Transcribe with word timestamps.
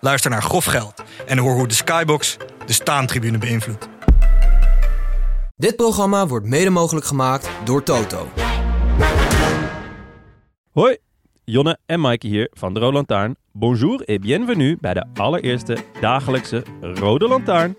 Luister 0.00 0.30
naar 0.30 0.42
Grof 0.42 0.64
Geld 0.64 1.02
en 1.26 1.38
hoor 1.38 1.54
hoe 1.54 1.68
de 1.68 1.74
Skybox 1.74 2.36
de 2.66 2.72
staantribune 2.72 3.38
beïnvloedt. 3.38 3.88
Dit 5.56 5.76
programma 5.76 6.26
wordt 6.26 6.46
mede 6.46 6.70
mogelijk 6.70 7.06
gemaakt 7.06 7.50
door 7.64 7.82
Toto. 7.82 8.28
Hoi, 10.72 10.96
Jonne 11.44 11.78
en 11.86 12.00
Maaike 12.00 12.26
hier 12.26 12.50
van 12.52 12.74
de 12.74 12.80
Rode 12.80 12.92
Lantaarn. 12.92 13.36
Bonjour 13.52 14.02
et 14.04 14.20
bienvenue 14.20 14.76
bij 14.80 14.94
de 14.94 15.06
allereerste 15.14 15.76
dagelijkse 16.00 16.64
Rode 16.80 17.28
Lantaarn. 17.28 17.76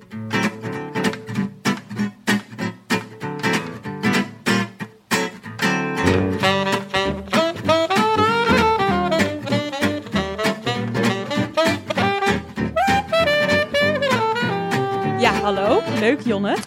Hallo. 15.56 15.82
Leuk, 16.00 16.22
Jonne. 16.22 16.58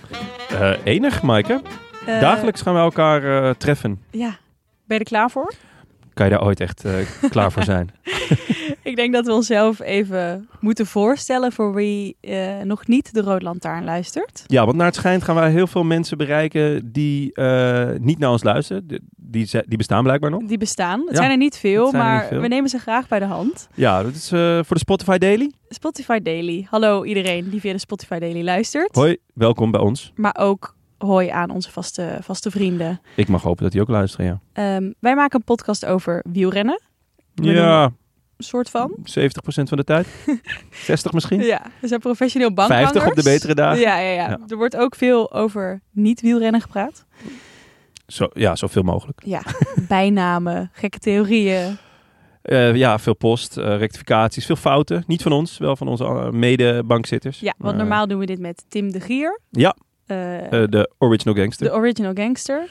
Eh, 0.50 0.72
enig, 0.84 1.22
Maaike. 1.22 1.60
Eh, 2.06 2.20
Dagelijks 2.20 2.62
gaan 2.62 2.74
we 2.74 2.80
elkaar 2.80 3.44
eh, 3.44 3.50
treffen. 3.50 4.02
Ja. 4.10 4.36
Ben 4.86 4.96
je 4.98 5.04
er 5.04 5.10
klaar 5.10 5.30
voor? 5.30 5.52
Kan 6.14 6.26
je 6.26 6.32
daar 6.32 6.44
ooit 6.44 6.60
echt 6.60 6.84
eh, 6.84 6.92
klaar 7.30 7.52
voor 7.52 7.62
zijn? 7.62 7.90
Ik 8.82 8.96
denk 8.96 9.12
dat 9.12 9.26
we 9.26 9.32
onszelf 9.32 9.80
even 9.80 10.48
moeten 10.60 10.86
voorstellen 10.86 11.52
voor 11.52 11.74
wie 11.74 12.16
eh, 12.20 12.60
nog 12.62 12.86
niet 12.86 13.14
de 13.14 13.20
Rode 13.20 13.44
Lantaarn 13.44 13.84
luistert. 13.84 14.44
Ja, 14.46 14.64
want 14.64 14.76
naar 14.76 14.86
het 14.86 14.94
schijnt 14.94 15.22
gaan 15.22 15.34
wij 15.34 15.50
heel 15.50 15.66
veel 15.66 15.82
mensen 15.82 16.18
bereiken 16.18 16.92
die 16.92 17.32
eh, 17.32 17.88
niet 17.98 18.18
naar 18.18 18.30
ons 18.30 18.42
luisteren. 18.42 18.86
Die, 19.16 19.48
die, 19.66 19.76
bestaan 19.76 20.02
blijkbaar 20.02 20.30
nog. 20.30 20.42
Die 20.42 20.58
bestaan. 20.58 21.00
Het 21.00 21.10
Ja, 21.10 21.16
zijn 21.16 21.30
er 21.30 21.36
niet 21.36 21.56
veel, 21.56 21.92
er 21.92 21.98
maar 21.98 22.20
niet 22.20 22.28
veel. 22.28 22.40
we 22.40 22.48
nemen 22.48 22.70
ze 22.70 22.78
graag 22.78 23.08
bij 23.08 23.18
de 23.18 23.24
hand. 23.24 23.68
Ja, 23.74 24.02
dat 24.02 24.14
is 24.14 24.32
eh, 24.32 24.38
voor 24.38 24.76
de 24.76 24.78
Spotify 24.78 25.18
Daily. 25.18 25.52
Spotify 25.68 26.18
Daily. 26.18 26.66
Hallo 26.70 27.04
iedereen 27.04 27.50
die 27.50 27.60
via 27.60 27.72
de 27.72 27.78
Spotify 27.78 28.18
Daily 28.18 28.42
luistert. 28.42 28.94
Hoi, 28.94 29.16
welkom 29.34 29.70
bij 29.70 29.80
ons. 29.80 30.12
Maar 30.14 30.36
ook 30.38 30.74
hoi 30.98 31.28
aan 31.28 31.50
onze 31.50 31.70
vaste, 31.70 32.18
vaste 32.22 32.50
vrienden. 32.50 33.00
Ik 33.16 33.28
mag 33.28 33.42
hopen 33.42 33.62
dat 33.62 33.72
die 33.72 33.80
ook 33.80 33.88
luisteren, 33.88 34.26
ja. 34.26 34.40
Ehm, 34.52 34.92
wij 35.00 35.14
maken 35.14 35.38
een 35.38 35.44
podcast 35.44 35.86
over 35.86 36.24
wielrennen. 36.32 36.80
Ja, 37.34 37.84
Een 38.36 38.44
soort 38.44 38.70
van. 38.70 38.94
70% 39.04 39.68
van 39.68 39.76
de 39.78 39.84
tijd. 39.84 40.08
60 40.70 41.12
misschien. 41.12 41.40
Ja, 41.40 41.62
we 41.80 41.88
zijn 41.88 42.00
professioneel 42.00 42.52
bankgangers. 42.52 42.90
50 42.90 43.10
op 43.10 43.16
de 43.16 43.30
betere 43.30 43.54
dagen. 43.54 43.80
Ja, 43.80 43.98
ja, 43.98 44.10
ja, 44.10 44.28
Ja. 44.28 44.38
Er 44.48 44.56
wordt 44.56 44.76
ook 44.76 44.94
veel 44.94 45.32
over 45.32 45.80
niet 45.90 46.20
wielrennen 46.20 46.60
gepraat. 46.60 47.04
Zo, 48.06 48.28
ja, 48.32 48.56
zoveel 48.56 48.82
mogelijk. 48.82 49.20
Ja, 49.24 49.42
bijnamen, 49.88 50.70
gekke 50.72 50.98
theorieën. 50.98 51.76
Eh, 52.42 52.74
ja, 52.74 52.98
veel 52.98 53.14
post, 53.14 53.56
eh, 53.56 53.76
rectificaties, 53.76 54.46
veel 54.46 54.56
fouten. 54.56 55.04
Niet 55.06 55.22
van 55.22 55.32
ons, 55.32 55.58
wel 55.58 55.76
van 55.76 55.88
onze 55.88 56.04
eh, 56.04 56.30
mede-bankzitters. 56.30 57.40
Ja, 57.40 57.54
want 57.58 57.76
normaal 57.76 58.06
doen 58.06 58.18
we 58.18 58.26
dit 58.26 58.38
met 58.38 58.64
Tim 58.68 58.92
de 58.92 59.00
Gier. 59.00 59.40
Ja, 59.50 59.76
de 60.06 60.90
original 60.98 61.34
gangster. 61.34 61.66
de 61.66 61.74
original 61.74 62.12
gangster. 62.14 62.68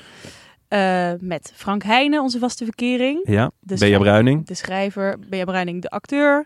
Eh, 0.67 1.11
met 1.19 1.51
Frank 1.55 1.83
Heijnen, 1.83 2.21
onze 2.21 2.39
vaste 2.39 2.63
verkering. 2.65 3.19
ja, 3.23 3.51
De 3.59 3.75
Bea 3.77 3.97
Bruining 3.99 4.45
De 4.45 4.53
schrijver, 4.53 5.19
Bea 5.29 5.43
Bruining, 5.45 5.81
de 5.81 5.89
acteur, 5.89 6.45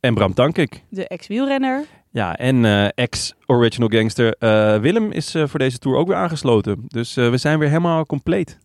en 0.00 0.14
Bram 0.14 0.34
Tankik. 0.34 0.82
de 0.88 1.08
ex-wielrenner. 1.08 1.84
Ja, 2.10 2.36
en 2.36 2.64
eh, 2.64 2.86
ex-original 2.94 3.88
gangster 3.88 4.34
eh, 4.38 4.78
Willem 4.78 5.10
is 5.12 5.34
eh, 5.34 5.46
voor 5.46 5.58
deze 5.58 5.78
tour 5.78 5.96
ook 5.98 6.06
weer 6.06 6.16
aangesloten. 6.16 6.84
Dus 6.88 7.16
eh, 7.16 7.30
we 7.30 7.36
zijn 7.36 7.58
weer 7.58 7.68
helemaal 7.68 8.06
compleet. 8.06 8.58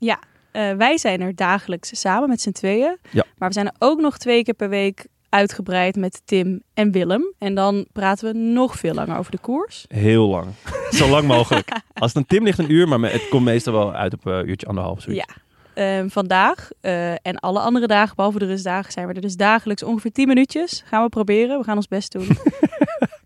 Eh, 0.51 0.71
wij 0.73 0.97
zijn 0.97 1.21
er 1.21 1.35
dagelijks 1.35 1.99
samen 1.99 2.29
met 2.29 2.41
z'n 2.41 2.51
tweeën. 2.51 2.97
Ja. 3.11 3.23
Maar 3.37 3.47
we 3.47 3.53
zijn 3.53 3.65
er 3.67 3.75
ook 3.79 3.99
nog 3.99 4.17
twee 4.17 4.43
keer 4.43 4.53
per 4.53 4.69
week 4.69 5.07
uitgebreid 5.29 5.95
met 5.95 6.21
Tim 6.25 6.61
en 6.73 6.91
Willem. 6.91 7.33
En 7.37 7.55
dan 7.55 7.87
praten 7.93 8.31
we 8.33 8.39
nog 8.39 8.75
veel 8.75 8.93
langer 8.93 9.17
over 9.17 9.31
de 9.31 9.37
koers. 9.39 9.85
Heel 9.87 10.27
lang. 10.27 10.47
Zo 10.99 11.07
lang 11.09 11.27
mogelijk. 11.27 11.69
Als 11.93 12.13
het 12.13 12.15
een 12.21 12.27
Tim 12.27 12.43
ligt 12.43 12.59
een 12.59 12.71
uur, 12.71 12.87
maar 12.87 13.11
het 13.11 13.29
komt 13.29 13.43
meestal 13.45 13.73
wel 13.73 13.93
uit 13.93 14.13
op 14.13 14.25
een 14.25 14.49
uurtje 14.49 14.67
anderhalf. 14.67 15.01
Zoiets. 15.01 15.25
Ja. 15.27 15.35
Ehm, 15.73 16.09
vandaag 16.09 16.69
eh, 16.81 17.11
en 17.11 17.39
alle 17.39 17.59
andere 17.59 17.87
dagen, 17.87 18.15
behalve 18.15 18.39
de 18.39 18.45
rustdagen, 18.45 18.91
zijn 18.91 19.07
we 19.07 19.13
er 19.13 19.21
dus 19.21 19.35
dagelijks 19.35 19.83
ongeveer 19.83 20.11
10 20.11 20.27
minuutjes. 20.27 20.83
Gaan 20.85 21.03
we 21.03 21.09
proberen. 21.09 21.57
We 21.57 21.63
gaan 21.63 21.75
ons 21.75 21.87
best 21.87 22.11
doen. 22.11 22.27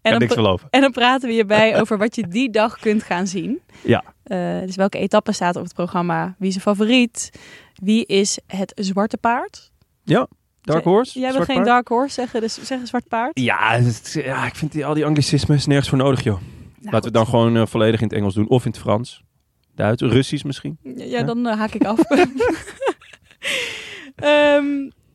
En, 0.02 0.12
dan, 0.12 0.20
niks 0.20 0.36
en 0.70 0.82
dan 0.82 0.92
praten 0.92 1.28
we 1.28 1.34
hierbij 1.34 1.80
over 1.80 1.98
wat 1.98 2.16
je 2.16 2.28
die 2.28 2.50
dag 2.50 2.80
kunt 2.80 3.04
gaan 3.04 3.28
zien. 3.28 3.60
Ja. 3.82 4.04
Eh, 4.24 4.60
dus 4.66 4.76
welke 4.76 4.98
etappe 4.98 5.32
staat 5.32 5.56
op 5.56 5.64
het 5.64 5.74
programma? 5.74 6.36
Wie 6.38 6.50
is 6.50 6.56
een 6.56 6.62
favoriet? 6.62 7.30
Wie 7.76 8.06
is 8.06 8.40
het 8.48 8.72
zwarte 8.76 9.18
paard? 9.18 9.72
Dark 10.62 10.84
Horse? 10.84 11.20
Jij 11.20 11.32
wil 11.32 11.42
geen 11.42 11.56
paard? 11.56 11.68
dark 11.68 11.88
horse 11.88 12.14
zeggen, 12.14 12.42
dus 12.42 12.64
zeg 12.64 12.80
een 12.80 12.88
zwart 12.88 13.08
paard. 13.08 13.40
Ja, 13.40 13.72
het- 13.72 14.12
ja, 14.26 14.46
ik 14.46 14.56
vind 14.56 14.72
die, 14.72 14.86
al 14.86 14.94
die 14.94 15.06
anglicismes 15.06 15.66
nergens 15.66 15.90
voor 15.90 15.98
nodig, 15.98 16.24
joh. 16.24 16.40
Nou, 16.82 16.94
Laten 16.94 17.12
we 17.12 17.18
het 17.18 17.26
dan 17.26 17.26
gewoon 17.34 17.58
eh, 17.58 17.66
volledig 17.66 18.02
in 18.02 18.08
het 18.08 18.16
Engels 18.16 18.34
doen. 18.34 18.50
Of 18.50 18.66
in 18.66 18.72
het 18.72 18.80
Frans. 18.80 19.24
Duits, 19.76 20.02
Russisch 20.02 20.44
misschien. 20.46 20.78
Ja, 20.84 21.04
Ja. 21.06 21.24
dan 21.24 21.48
eh, 21.48 21.58
haak 21.58 21.74
ik 21.74 21.84
af. 21.84 22.00
Ehm, 24.16 24.66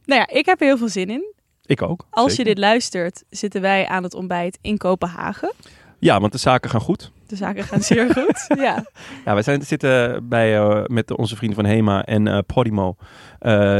nou 0.04 0.20
ja, 0.20 0.28
ik 0.28 0.46
heb 0.46 0.60
er 0.60 0.66
heel 0.66 0.78
veel 0.78 0.88
zin 0.88 1.10
in. 1.10 1.34
Ik 1.64 1.82
ook. 1.82 2.06
Als 2.10 2.30
zeker. 2.34 2.46
je 2.48 2.54
dit 2.54 2.64
luistert, 2.64 3.24
zitten 3.30 3.60
wij 3.60 3.86
aan 3.88 4.02
het 4.02 4.14
ontbijt 4.14 4.58
in 4.60 4.76
Kopenhagen. 4.76 5.52
Ja, 5.98 6.20
want 6.20 6.32
de 6.32 6.38
zaken 6.38 6.70
gaan 6.70 6.80
goed. 6.80 7.12
De 7.26 7.36
zaken 7.36 7.64
gaan 7.64 7.82
zeer 7.82 8.12
goed. 8.12 8.44
Ja. 8.60 8.84
Ja, 9.24 9.32
wij 9.34 9.42
zijn, 9.42 9.62
zitten 9.62 10.28
bij, 10.28 10.58
eh, 10.58 10.84
met 10.86 11.16
onze 11.16 11.36
vrienden 11.36 11.58
van 11.60 11.70
Hema 11.70 12.04
en 12.04 12.26
eh, 12.26 12.38
Podimo. 12.46 12.96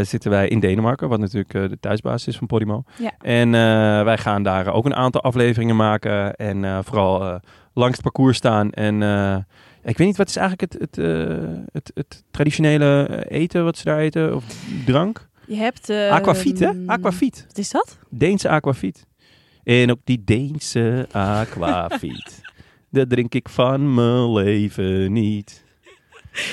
zitten 0.02 0.30
wij 0.30 0.48
in 0.48 0.60
Denemarken, 0.60 1.08
wat 1.08 1.18
natuurlijk 1.18 1.50
de 1.70 1.78
thuisbasis 1.80 2.26
is 2.28 2.36
van 2.36 2.46
Podimo. 2.46 2.82
Ja. 2.98 3.12
En 3.18 3.50
wij 4.04 4.18
gaan 4.18 4.42
daar 4.42 4.72
ook 4.72 4.84
een 4.84 4.94
aantal 4.94 5.20
afleveringen 5.22 5.76
maken. 5.76 6.34
En 6.34 6.84
vooral 6.84 7.40
langs 7.76 7.92
het 7.92 8.02
parcours 8.02 8.36
staan. 8.36 8.70
En 8.70 9.02
eh, 9.02 9.36
ik 9.84 9.98
weet 9.98 10.06
niet, 10.06 10.16
wat 10.16 10.28
is 10.28 10.36
eigenlijk 10.36 10.72
het, 10.72 10.80
het, 10.80 10.98
eh, 10.98 11.36
het, 11.72 11.90
het 11.94 12.24
traditionele 12.30 13.24
eten 13.28 13.64
wat 13.64 13.78
ze 13.78 13.84
daar 13.84 13.98
eten? 13.98 14.34
Of 14.34 14.44
drank? 14.86 15.28
Je 15.46 15.56
hebt... 15.56 15.90
ehm, 15.90 16.12
Aquafiet, 16.12 16.58
hè? 16.58 16.70
Aquafiet. 16.86 17.44
Wat 17.48 17.58
is 17.58 17.70
dat? 17.70 17.98
Deense 18.10 18.48
aquafiet. 18.48 19.06
En 19.64 19.90
ook 19.90 20.00
die 20.04 20.22
Deense 20.24 21.06
aquafiet. 21.12 22.40
dat 22.90 23.10
drink 23.10 23.34
ik 23.34 23.48
van 23.48 23.94
mijn 23.94 24.32
leven 24.32 25.12
niet. 25.12 25.64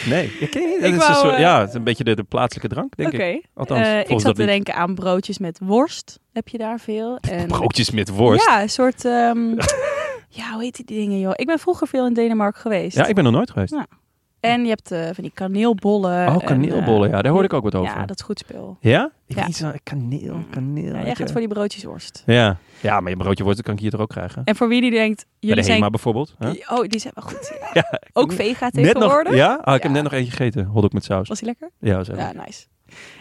Nee, 0.06 0.32
ik 0.40 0.50
ken 0.50 0.70
niet. 0.70 0.82
Dat 0.82 0.90
is 0.94 1.08
een 1.08 1.16
soort, 1.16 1.34
eh, 1.34 1.40
ja, 1.40 1.60
het 1.60 1.70
is 1.70 1.76
een 1.76 1.84
beetje 1.84 2.04
de, 2.04 2.16
de 2.16 2.24
plaatselijke 2.24 2.76
drank, 2.76 2.96
denk 2.96 3.12
ik. 3.14 3.46
Althans, 3.54 3.88
ik 3.88 4.08
zat 4.08 4.22
dat 4.22 4.36
te 4.36 4.46
denken 4.46 4.76
aan 4.76 4.96
broodjes 4.96 5.38
met 5.38 5.60
worst. 5.64 6.20
Heb 6.34 6.48
je 6.48 6.58
daar 6.58 6.80
veel? 6.80 7.18
En, 7.32 7.48
Broodjes 7.48 7.92
met 7.92 8.10
worst. 8.10 8.46
Ja. 8.46 8.56
Ja, 8.56 8.62
een 8.62 8.70
soort... 8.70 9.06
ehm, 9.06 9.56
ja, 10.36 10.52
hoe 10.54 10.62
heet 10.64 10.76
die 10.76 10.86
dingen, 10.86 11.20
joh? 11.20 11.32
Ik 11.36 11.46
ben 11.46 11.60
vroeger 11.60 11.88
veel 11.88 12.06
in 12.06 12.14
Denemarken 12.14 12.62
geweest. 12.62 12.98
ik 12.98 13.16
ben 13.16 13.24
nog 13.24 13.34
nooit 13.34 13.52
geweest. 13.52 13.74
Ja. 13.74 13.86
En 14.40 14.62
je 14.64 14.70
hebt 14.70 14.92
eh, 14.92 15.04
van 15.04 15.24
die 15.24 15.32
kaneelbollen. 15.34 16.28
oh, 16.28 16.34
en, 16.34 16.42
kaneelbollen, 16.44 17.08
eh, 17.10 17.16
ja, 17.16 17.22
daar 17.22 17.32
hoorde 17.32 17.48
ik 17.48 17.54
ook 17.54 17.64
wat 17.64 17.76
over. 17.76 17.96
Ja, 17.96 18.06
dat 18.06 18.20
is 18.20 18.26
goed 18.26 18.40
speel. 18.40 18.78
Ja? 18.80 19.04
Ik 19.06 19.12
Ja. 19.26 19.36
weet 19.36 19.46
niet 19.46 19.56
zo, 19.56 19.72
kaneel, 19.84 20.44
kaneel. 20.50 20.84
Ja, 20.96 21.02
jij 21.02 21.06
gaat 21.16 21.18
je. 21.18 21.28
voor 21.28 21.40
die 21.40 21.48
broodjes 21.50 21.84
worst. 21.84 22.24
Ja. 22.26 22.58
ja, 22.82 23.00
maar 23.00 23.12
je 23.12 23.18
broodje 23.18 23.44
worst 23.44 23.58
dat 23.58 23.66
kan 23.66 23.76
ik 23.76 23.82
hier 23.82 23.92
toch 23.92 24.00
ook 24.00 24.10
krijgen? 24.10 24.42
En 24.46 24.56
voor 24.56 24.68
wie 24.68 24.82
die 24.82 24.92
denkt, 24.92 25.18
Bij 25.18 25.28
jullie 25.40 25.56
de 25.56 25.64
zijn... 25.64 25.78
Hema 25.78 25.90
bijvoorbeeld. 25.90 26.36
hè? 26.40 26.50
Oh, 26.50 26.88
die 26.88 27.00
zijn 27.00 27.14
wel 27.16 27.26
goed. 27.30 27.54
Ja. 27.74 27.88
Ja, 27.92 28.00
Ook 28.22 28.32
vega 28.32 28.66
net 28.72 28.84
nog, 28.84 28.94
tegenwoordig. 28.94 29.36
ja? 29.36 29.60
Ah, 29.62 29.76
ik 29.76 29.82
heb 29.82 29.92
Ja. 29.92 29.98
net 29.98 30.04
nog 30.04 30.14
eentje 30.14 30.32
gegeten. 30.32 30.66
Hotdog 30.66 30.92
met 30.92 31.04
saus. 31.04 31.28
Was 31.28 31.38
die 31.40 31.48
lekker? 31.48 31.70
Ja, 31.80 31.96
was 31.98 32.08
heel 32.08 32.18
Ja, 32.18 32.32
nice. 32.46 32.66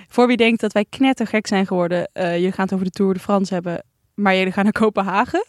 Voor 0.09 0.27
wie 0.27 0.37
denkt 0.37 0.61
dat 0.61 0.73
wij 0.73 0.85
knettergek 0.89 1.47
zijn 1.47 1.67
geworden, 1.67 2.09
eh 2.13 2.35
jullie 2.37 2.53
gaan 2.53 2.65
het 2.65 2.73
over 2.75 2.87
de 2.87 2.93
Tour 2.93 3.15
de 3.15 3.21
France 3.21 3.55
hebben, 3.55 3.83
maar 4.15 4.37
jullie 4.37 4.53
gaan 4.53 4.65
naar 4.65 4.73
Kopenhagen. 4.73 5.45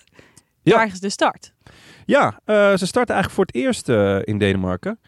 Ja. 0.64 0.76
Waar 0.76 0.88
is 0.88 1.00
de 1.00 1.10
start? 1.10 1.54
Ja, 2.06 2.40
eh, 2.46 2.56
ze 2.76 2.86
starten 2.86 3.16
eigenlijk 3.16 3.30
voor 3.30 3.46
het 3.46 3.56
eerst 3.56 3.90
eh, 3.90 4.20
in 4.24 4.38
Denemarken. 4.38 5.00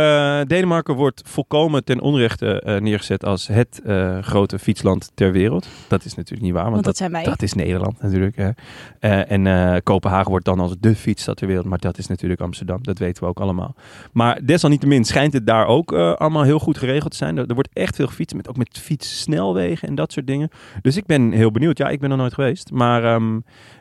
Eh, 0.00 0.40
Denemarken 0.46 0.94
wordt 0.94 1.22
volkomen 1.24 1.84
ten 1.84 2.00
onrechte 2.00 2.60
eh, 2.60 2.80
neergezet 2.80 3.24
als 3.24 3.46
het 3.46 3.80
eh, 3.84 4.18
grote 4.18 4.58
fietsland 4.58 5.10
ter 5.14 5.32
wereld. 5.32 5.68
Dat 5.88 6.04
is 6.04 6.14
natuurlijk 6.14 6.42
niet 6.42 6.52
waar, 6.52 6.70
want, 6.70 6.74
Want 6.74 6.84
dat 6.84 6.98
dat, 6.98 7.10
zijn 7.10 7.22
wij. 7.22 7.32
dat 7.32 7.42
is 7.42 7.52
Nederland 7.52 8.02
natuurlijk. 8.02 8.36
hè. 8.36 8.50
En 9.20 9.82
Kopenhagen 9.82 10.30
wordt 10.30 10.44
dan 10.44 10.60
als 10.60 10.74
de 10.80 10.94
fietsstad 10.94 11.36
ter 11.36 11.46
wereld, 11.46 11.64
maar 11.66 11.78
dat 11.78 11.98
is 11.98 12.06
natuurlijk 12.06 12.40
Amsterdam. 12.40 12.82
Dat 12.82 12.98
weten 12.98 13.22
we 13.22 13.28
ook 13.28 13.40
allemaal. 13.40 13.74
Maar 14.12 14.40
desalniettemin 14.44 15.04
schijnt 15.04 15.32
het 15.32 15.46
daar 15.46 15.66
ook 15.66 15.92
allemaal 15.92 16.42
heel 16.42 16.58
goed 16.58 16.78
geregeld 16.78 17.10
te 17.10 17.16
zijn. 17.16 17.36
Er, 17.36 17.46
er 17.46 17.54
wordt 17.54 17.70
echt 17.72 17.96
veel 17.96 18.06
gefietst, 18.06 18.36
met, 18.36 18.48
ook 18.48 18.56
met 18.56 18.78
fietssnelwegen 18.78 19.88
en 19.88 19.94
dat 19.94 20.12
soort 20.12 20.26
dingen. 20.26 20.48
Dus 20.82 20.96
ik 20.96 21.06
ben 21.06 21.32
heel 21.32 21.50
benieuwd. 21.50 21.78
Ja, 21.78 21.88
ik 21.88 22.00
ben 22.00 22.10
er 22.10 22.16
nooit 22.16 22.34
geweest. 22.34 22.70
Maar 22.70 23.04
ehm, 23.04 23.38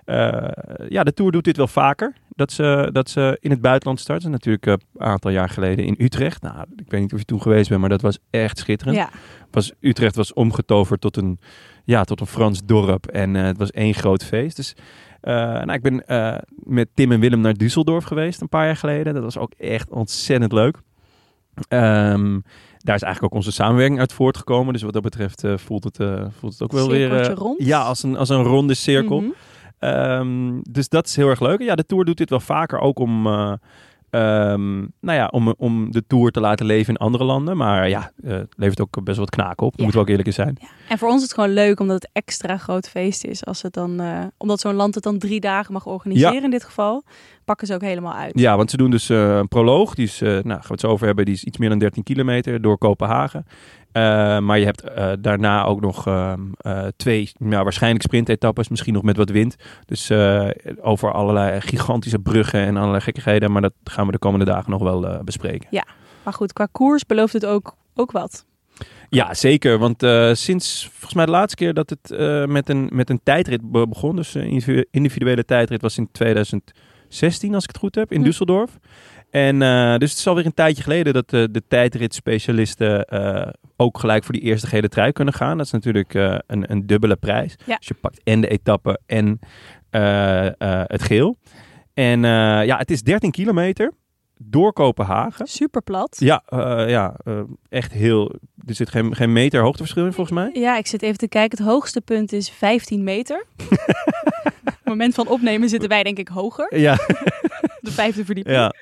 eh, 0.10 0.88
ja, 0.88 1.04
de 1.04 1.14
Tour 1.14 1.32
doet 1.32 1.44
dit 1.44 1.58
wel 1.58 1.68
vaker. 1.68 2.14
Dat 2.40 2.52
ze, 2.52 2.90
dat 2.92 3.10
ze 3.10 3.38
in 3.42 3.50
het 3.50 3.62
buitenland 3.62 4.00
starten. 4.00 4.32
Natuurlijk 4.32 4.66
eh, 4.66 4.74
een 4.74 5.06
aantal 5.06 5.32
jaar 5.32 5.50
geleden 5.50 5.86
in 5.86 5.96
Utrecht. 5.98 6.42
Nou, 6.42 6.66
ik 6.76 6.92
weet 6.92 7.02
niet 7.02 7.14
of 7.14 7.20
je 7.20 7.26
toen 7.26 7.42
geweest 7.42 7.70
bent, 7.70 7.82
maar 7.82 7.90
dat 7.90 8.02
was 8.02 8.20
echt 8.30 8.58
schitterend. 8.58 8.98
Ja, 8.98 9.10
Was, 9.52 9.72
Utrecht 9.80 10.16
was 10.16 10.34
omgetoverd 10.34 11.02
tot 11.02 11.18
een, 11.18 11.40
ja, 11.86 12.04
tot 12.04 12.20
een 12.20 12.28
Frans 12.28 12.66
dorp. 12.66 13.08
En 13.08 13.36
eh, 13.36 13.44
het 13.44 13.58
was 13.58 13.72
één 13.72 13.94
groot 13.94 14.24
feest. 14.24 14.56
Dus 14.56 14.76
eh, 15.22 15.34
nou, 15.34 15.74
ik 15.74 15.82
ben 15.82 16.08
eh, 16.08 16.38
met 16.50 16.90
Tim 16.94 17.12
en 17.12 17.20
Willem 17.20 17.42
naar 17.42 17.56
Düsseldorf 17.64 18.06
geweest 18.06 18.42
een 18.42 18.50
paar 18.50 18.66
jaar 18.66 18.78
geleden. 18.78 19.14
Dat 19.14 19.24
was 19.24 19.38
ook 19.38 19.54
echt 19.58 19.90
ontzettend 19.90 20.52
leuk. 20.52 20.78
Ehm, 21.68 22.40
daar 22.84 22.96
is 22.96 23.02
eigenlijk 23.02 23.24
ook 23.24 23.40
onze 23.40 23.52
samenwerking 23.52 24.00
uit 24.00 24.14
voortgekomen. 24.14 24.74
Dus 24.74 24.82
wat 24.82 24.94
dat 24.94 25.02
betreft 25.02 25.44
eh, 25.44 25.58
voelt, 25.58 25.84
het, 25.84 26.00
eh, 26.00 26.26
voelt 26.40 26.54
het 26.54 26.62
ook 26.62 26.72
wel 26.72 26.90
weer... 26.90 27.20
Eh, 27.22 27.34
rond. 27.34 27.64
Ja, 27.64 27.82
als 27.82 28.04
een, 28.04 28.18
als 28.18 28.30
een 28.30 28.44
ronde 28.44 28.74
cirkel. 28.74 29.22
Mhm. 29.22 29.30
Ehm, 29.80 30.60
dus 30.70 30.90
dat 30.90 31.08
is 31.08 31.16
heel 31.16 31.30
erg 31.30 31.40
leuk. 31.40 31.60
En 31.60 31.66
Ja, 31.66 31.76
de 31.76 31.86
Tour 31.86 32.06
doet 32.06 32.18
dit 32.18 32.30
wel 32.30 32.40
vaker 32.40 32.80
ook 32.80 33.00
om, 33.00 33.28
eh, 33.28 33.54
ehm, 34.10 34.78
nou 34.80 35.18
ja, 35.18 35.28
om, 35.32 35.54
om 35.58 35.92
de 35.92 36.04
Tour 36.08 36.32
te 36.32 36.40
laten 36.40 36.66
leven 36.66 36.94
in 36.94 37.00
andere 37.00 37.24
landen. 37.24 37.58
Maar 37.58 37.90
ja, 37.90 38.12
eh, 38.24 38.32
het 38.32 38.54
levert 38.58 38.82
ook 38.82 38.92
best 39.04 39.18
wel 39.18 39.26
wat 39.26 39.30
knaken 39.36 39.66
op. 39.66 39.74
Ja. 39.76 39.84
Moeten 39.84 39.96
we 40.00 40.06
ook 40.06 40.10
eerlijk 40.10 40.28
in 40.28 40.34
zijn. 40.44 40.58
En 40.90 40.98
voor 40.98 41.08
ons 41.08 41.18
is 41.18 41.24
het 41.24 41.34
gewoon 41.34 41.54
leuk 41.54 41.80
omdat 41.80 41.96
het 42.02 42.10
extra 42.14 42.58
groot 42.58 42.90
feest 42.90 43.24
is. 43.24 43.46
Als 43.46 43.62
het 43.62 43.74
dan, 43.74 44.00
eh, 44.00 44.20
omdat 44.38 44.60
zo'n 44.60 44.74
land 44.76 44.96
het 44.96 45.04
dan 45.04 45.18
drie 45.18 45.40
dagen 45.40 45.74
mag 45.74 45.86
organiseren 45.86 46.34
Ja. 46.36 46.44
in 46.44 46.50
dit 46.50 46.64
geval, 46.64 47.04
pakken 47.46 47.68
ze 47.68 47.74
ook 47.74 47.82
helemaal 47.82 48.14
uit. 48.14 48.40
Ja, 48.40 48.58
want 48.58 48.72
ze 48.72 48.78
doen 48.78 48.92
dus 48.92 49.10
een 49.10 49.48
proloog. 49.48 49.96
Die 49.96 50.06
is, 50.06 50.20
nou, 50.20 50.42
gaan 50.44 50.62
we 50.62 50.68
het 50.68 50.80
zo 50.80 50.88
over 50.88 51.06
hebben, 51.06 51.26
die 51.26 51.34
is 51.34 51.44
iets 51.44 51.58
meer 51.58 51.70
dan 51.70 51.80
13 51.80 52.04
kilometer 52.04 52.62
door 52.62 52.78
Kopenhagen. 52.78 53.46
Eh, 53.92 54.40
maar 54.40 54.60
je 54.60 54.66
hebt 54.66 54.82
eh, 54.84 55.12
daarna 55.20 55.64
ook 55.64 55.82
nog 55.82 56.08
ehm, 56.08 56.42
eh, 56.58 56.88
twee, 56.98 57.32
nou, 57.38 57.64
waarschijnlijk 57.64 58.04
sprintetappes, 58.04 58.68
misschien 58.70 58.94
nog 58.94 59.04
met 59.04 59.18
wat 59.18 59.30
wind. 59.30 59.56
Dus 59.86 60.12
over 60.82 61.12
allerlei 61.12 61.62
gigantische 61.62 62.20
bruggen 62.20 62.60
en 62.60 62.78
allerlei 62.78 63.02
gekkigheden. 63.02 63.52
Maar 63.52 63.62
dat 63.62 63.74
gaan 63.84 64.06
we 64.06 64.12
de 64.12 64.18
komende 64.18 64.46
dagen 64.46 64.72
nog 64.72 64.82
wel 64.82 65.24
bespreken. 65.24 65.68
Maar 66.24 66.34
goed, 66.34 66.54
qua 66.54 66.68
koers 66.72 67.06
belooft 67.06 67.34
het 67.34 67.46
ook, 67.46 67.76
ook 67.96 68.12
wat. 68.12 68.46
Ja, 69.10 69.34
zeker. 69.34 69.78
Want 69.78 70.04
sinds 70.38 70.88
volgens 70.92 71.14
mij 71.14 71.26
de 71.26 71.32
laatste 71.32 71.56
keer 71.56 71.74
dat 71.74 71.90
het 71.90 72.10
met, 72.50 72.70
een, 72.70 72.90
met 72.94 73.10
een 73.10 73.20
tijdrit 73.24 73.72
be- 73.72 73.88
begon, 73.88 74.16
dus 74.16 74.34
een 74.34 74.44
individu- 74.44 74.86
individuele 74.92 75.46
tijdrit 75.46 75.82
was 75.82 75.98
in 75.98 76.12
2016, 76.12 77.54
als 77.54 77.64
ik 77.64 77.70
het 77.70 77.78
goed 77.78 77.96
heb, 77.96 78.12
in 78.12 78.22
Hm. 78.22 78.28
Düsseldorf. 78.30 78.80
En 79.30 79.62
eh, 79.62 79.98
dus 79.98 80.10
het 80.10 80.20
is 80.20 80.28
alweer 80.28 80.46
een 80.46 80.54
tijdje 80.54 80.84
geleden 80.84 81.14
dat 81.14 81.34
eh, 81.34 81.44
de 81.52 81.64
tijdritspecialisten 81.68 83.06
eh, 83.06 83.48
ook 83.76 84.00
gelijk 84.00 84.24
voor 84.24 84.34
die 84.34 84.44
eerste 84.44 84.68
gele 84.68 84.90
trui 84.90 85.12
kunnen 85.12 85.34
gaan. 85.34 85.58
Dat 85.58 85.66
is 85.66 85.72
natuurlijk 85.72 86.14
een, 86.14 86.72
een 86.72 86.88
dubbele 86.88 87.16
prijs. 87.16 87.56
Ja. 87.66 87.78
Dus 87.78 87.88
je 87.88 87.94
pakt 87.94 88.22
en 88.24 88.42
de 88.42 88.48
etappe 88.48 89.00
en 89.06 89.40
het 90.88 91.04
geel. 91.04 91.38
En 91.94 92.22
ja, 92.66 92.78
het 92.78 92.92
is 92.92 93.04
13 93.04 93.32
kilometer 93.32 93.92
door 94.38 94.74
Kopenhagen. 94.74 95.48
Super 95.48 95.82
plat. 95.82 96.16
Ja, 96.20 96.44
ja 96.88 97.16
echt 97.70 97.92
heel. 97.92 98.36
Er 98.66 98.76
zit 98.76 98.90
geen, 98.90 99.16
geen 99.16 99.34
meter 99.34 99.62
hoogteverschil 99.62 100.06
in 100.06 100.14
volgens 100.14 100.36
mij. 100.40 100.62
Ja, 100.62 100.78
ik 100.78 100.88
zit 100.88 101.02
even 101.02 101.18
te 101.18 101.28
kijken. 101.28 101.58
Het 101.58 101.68
hoogste 101.68 102.02
punt 102.02 102.34
is 102.34 102.50
15 102.50 103.04
meter. 103.04 103.46
Op 104.64 104.66
het 104.66 104.78
moment 104.84 105.14
van 105.14 105.28
opnemen 105.28 105.70
zitten 105.70 105.90
wij 105.90 106.04
denk 106.04 106.18
ik 106.18 106.28
hoger. 106.28 106.78
Ja, 106.80 106.96
De 107.80 107.92
vijfde 107.92 108.26
verdieping. 108.26 108.56
ja. 108.56 108.74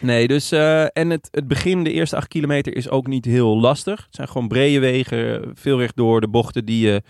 Nee, 0.00 0.28
dus 0.28 0.52
eh, 0.52 0.82
en 0.82 1.10
het, 1.10 1.28
het 1.30 1.48
begin, 1.48 1.84
de 1.84 1.92
eerste 1.92 2.16
acht 2.16 2.28
kilometer, 2.28 2.76
is 2.76 2.88
ook 2.88 3.06
niet 3.06 3.24
heel 3.24 3.60
lastig. 3.60 4.04
Het 4.04 4.14
zijn 4.14 4.28
gewoon 4.28 4.48
brede 4.48 4.78
wegen, 4.78 5.50
veel 5.54 5.78
rechtdoor. 5.78 6.20
De 6.20 6.28
bochten 6.28 6.64
die 6.64 6.86
je 6.86 7.02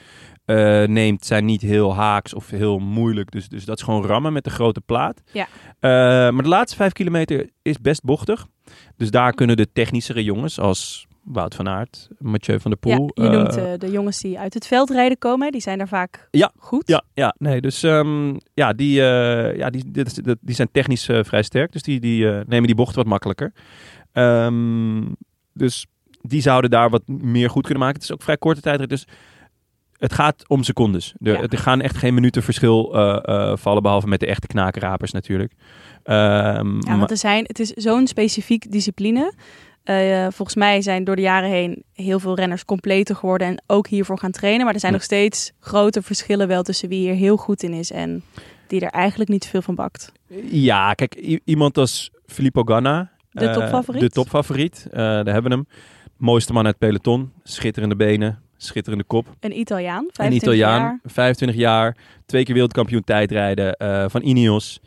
eh, 0.44 0.82
neemt 0.82 1.24
zijn 1.24 1.44
niet 1.44 1.62
heel 1.62 1.94
haaks 1.94 2.34
of 2.34 2.50
heel 2.50 2.78
moeilijk. 2.78 3.30
Dus, 3.30 3.48
dus 3.48 3.64
dat 3.64 3.78
is 3.78 3.84
gewoon 3.84 4.06
rammen 4.06 4.32
met 4.32 4.44
de 4.44 4.50
grote 4.50 4.80
plaat. 4.80 5.22
Ja. 5.32 5.48
Eh, 5.80 5.90
maar 6.32 6.42
de 6.42 6.48
laatste 6.48 6.76
vijf 6.76 6.92
kilometer 6.92 7.50
is 7.62 7.78
best 7.78 8.02
bochtig. 8.02 8.46
Dus 8.96 9.10
daar 9.10 9.32
kunnen 9.32 9.56
de 9.56 9.72
technischere 9.72 10.24
jongens 10.24 10.58
als 10.58 11.06
Wout 11.24 11.54
van 11.54 11.68
Aert, 11.68 12.08
Mathieu 12.18 12.60
van 12.60 12.70
der 12.80 12.90
Ja, 12.90 12.96
Poel... 12.96 13.10
je 13.14 13.22
eh, 13.22 13.30
noemt 13.30 13.56
eh, 13.56 13.72
de 13.78 13.90
jongens 13.90 14.20
die 14.20 14.38
uit 14.38 14.54
het 14.54 14.66
veld 14.66 14.90
rijden 14.90 15.18
komen. 15.18 15.52
Die 15.52 15.60
zijn 15.60 15.78
daar 15.78 15.88
vaak 15.88 16.28
Ja, 16.30 16.52
goed. 16.56 16.88
Ja, 16.88 17.02
ja, 17.14 17.34
nee, 17.38 17.60
dus 17.60 17.82
ehm, 17.82 18.34
ja, 18.54 18.72
die, 18.72 19.00
eh, 19.02 19.56
ja, 19.56 19.70
die, 19.70 19.90
dit- 19.90 20.36
die 20.40 20.54
zijn 20.54 20.68
technisch 20.72 21.08
eh, 21.08 21.18
vrij 21.24 21.42
sterk, 21.42 21.72
dus 21.72 21.82
die, 21.82 22.00
die 22.00 22.28
eh, 22.30 22.40
nemen 22.46 22.66
die 22.66 22.74
bocht 22.76 22.94
wat 22.94 23.06
makkelijker. 23.06 23.52
Ehm, 24.12 25.02
dus 25.52 25.86
die 26.20 26.40
zouden 26.40 26.70
daar 26.70 26.90
wat 26.90 27.02
meer 27.08 27.50
goed 27.50 27.62
kunnen 27.64 27.82
maken. 27.82 27.96
Het 28.00 28.04
is 28.10 28.12
ook 28.14 28.22
vrij 28.22 28.36
korte 28.36 28.60
tijdrit, 28.60 28.88
dus 28.88 29.06
het 29.98 30.12
gaat 30.12 30.48
om 30.48 30.62
secondes. 30.62 31.14
Er, 31.20 31.32
Ja. 31.32 31.46
er 31.48 31.58
gaan 31.58 31.80
echt 31.80 31.96
geen 31.96 32.14
minuten 32.14 32.42
verschil 32.42 32.94
eh, 32.94 33.18
eh, 33.50 33.56
vallen, 33.56 33.82
behalve 33.82 34.06
met 34.06 34.20
de 34.20 34.26
echte 34.26 34.46
knakenrapers 34.46 35.12
natuurlijk. 35.12 35.52
Ehm, 36.02 36.74
Ja, 36.80 36.98
want 36.98 37.10
er 37.10 37.16
zijn, 37.16 37.44
het 37.46 37.58
is 37.60 37.70
zo'n 37.70 38.06
specifiek 38.06 38.70
discipline. 38.72 39.32
Eh, 39.84 40.22
volgens 40.30 40.54
mij 40.56 40.82
zijn 40.82 41.04
door 41.04 41.16
de 41.16 41.22
jaren 41.22 41.50
heen 41.50 41.82
heel 41.92 42.20
veel 42.20 42.36
renners 42.36 42.64
completer 42.64 43.16
geworden 43.16 43.46
en 43.46 43.62
ook 43.66 43.86
hiervoor 43.88 44.18
gaan 44.18 44.30
trainen. 44.30 44.64
Maar 44.64 44.74
er 44.74 44.80
zijn 44.80 44.92
Ja. 44.92 44.98
nog 44.98 45.06
steeds 45.06 45.52
grote 45.60 46.02
verschillen 46.02 46.48
wel 46.48 46.62
tussen 46.62 46.88
wie 46.88 46.98
hier 47.00 47.14
heel 47.14 47.36
goed 47.36 47.62
in 47.62 47.72
is 47.72 47.90
en 47.90 48.22
die 48.66 48.80
er 48.80 48.90
eigenlijk 48.90 49.30
niet 49.30 49.46
veel 49.46 49.62
van 49.62 49.74
bakt. 49.74 50.12
Ja, 50.50 50.92
kijk, 50.94 51.14
iemand 51.44 51.78
als 51.78 52.10
Filippo 52.26 52.62
Ganna. 52.62 53.10
De 53.30 53.46
eh, 53.46 53.52
topfavoriet? 53.54 54.00
De 54.00 54.08
topfavoriet. 54.10 54.86
eh, 54.90 54.96
daar 54.98 55.24
hebben 55.32 55.50
we 55.50 55.56
hem. 55.56 55.66
Mooiste 56.16 56.52
man 56.52 56.66
uit 56.66 56.76
het 56.78 56.88
peloton. 56.88 57.32
Schitterende 57.42 57.96
benen. 57.96 58.42
Schitterende 58.56 59.04
kop. 59.04 59.26
Een 59.40 59.58
Italiaan, 59.58 60.04
Een 60.04 60.10
25 60.12 60.42
Italiaan. 60.54 60.80
jaar. 60.80 61.00
25 61.04 61.56
jaar. 61.58 61.96
Twee 62.26 62.44
keer 62.44 62.52
wereldkampioen 62.54 63.04
tijdrijden 63.04 63.76
van 64.10 64.22
Ineos. 64.22 64.80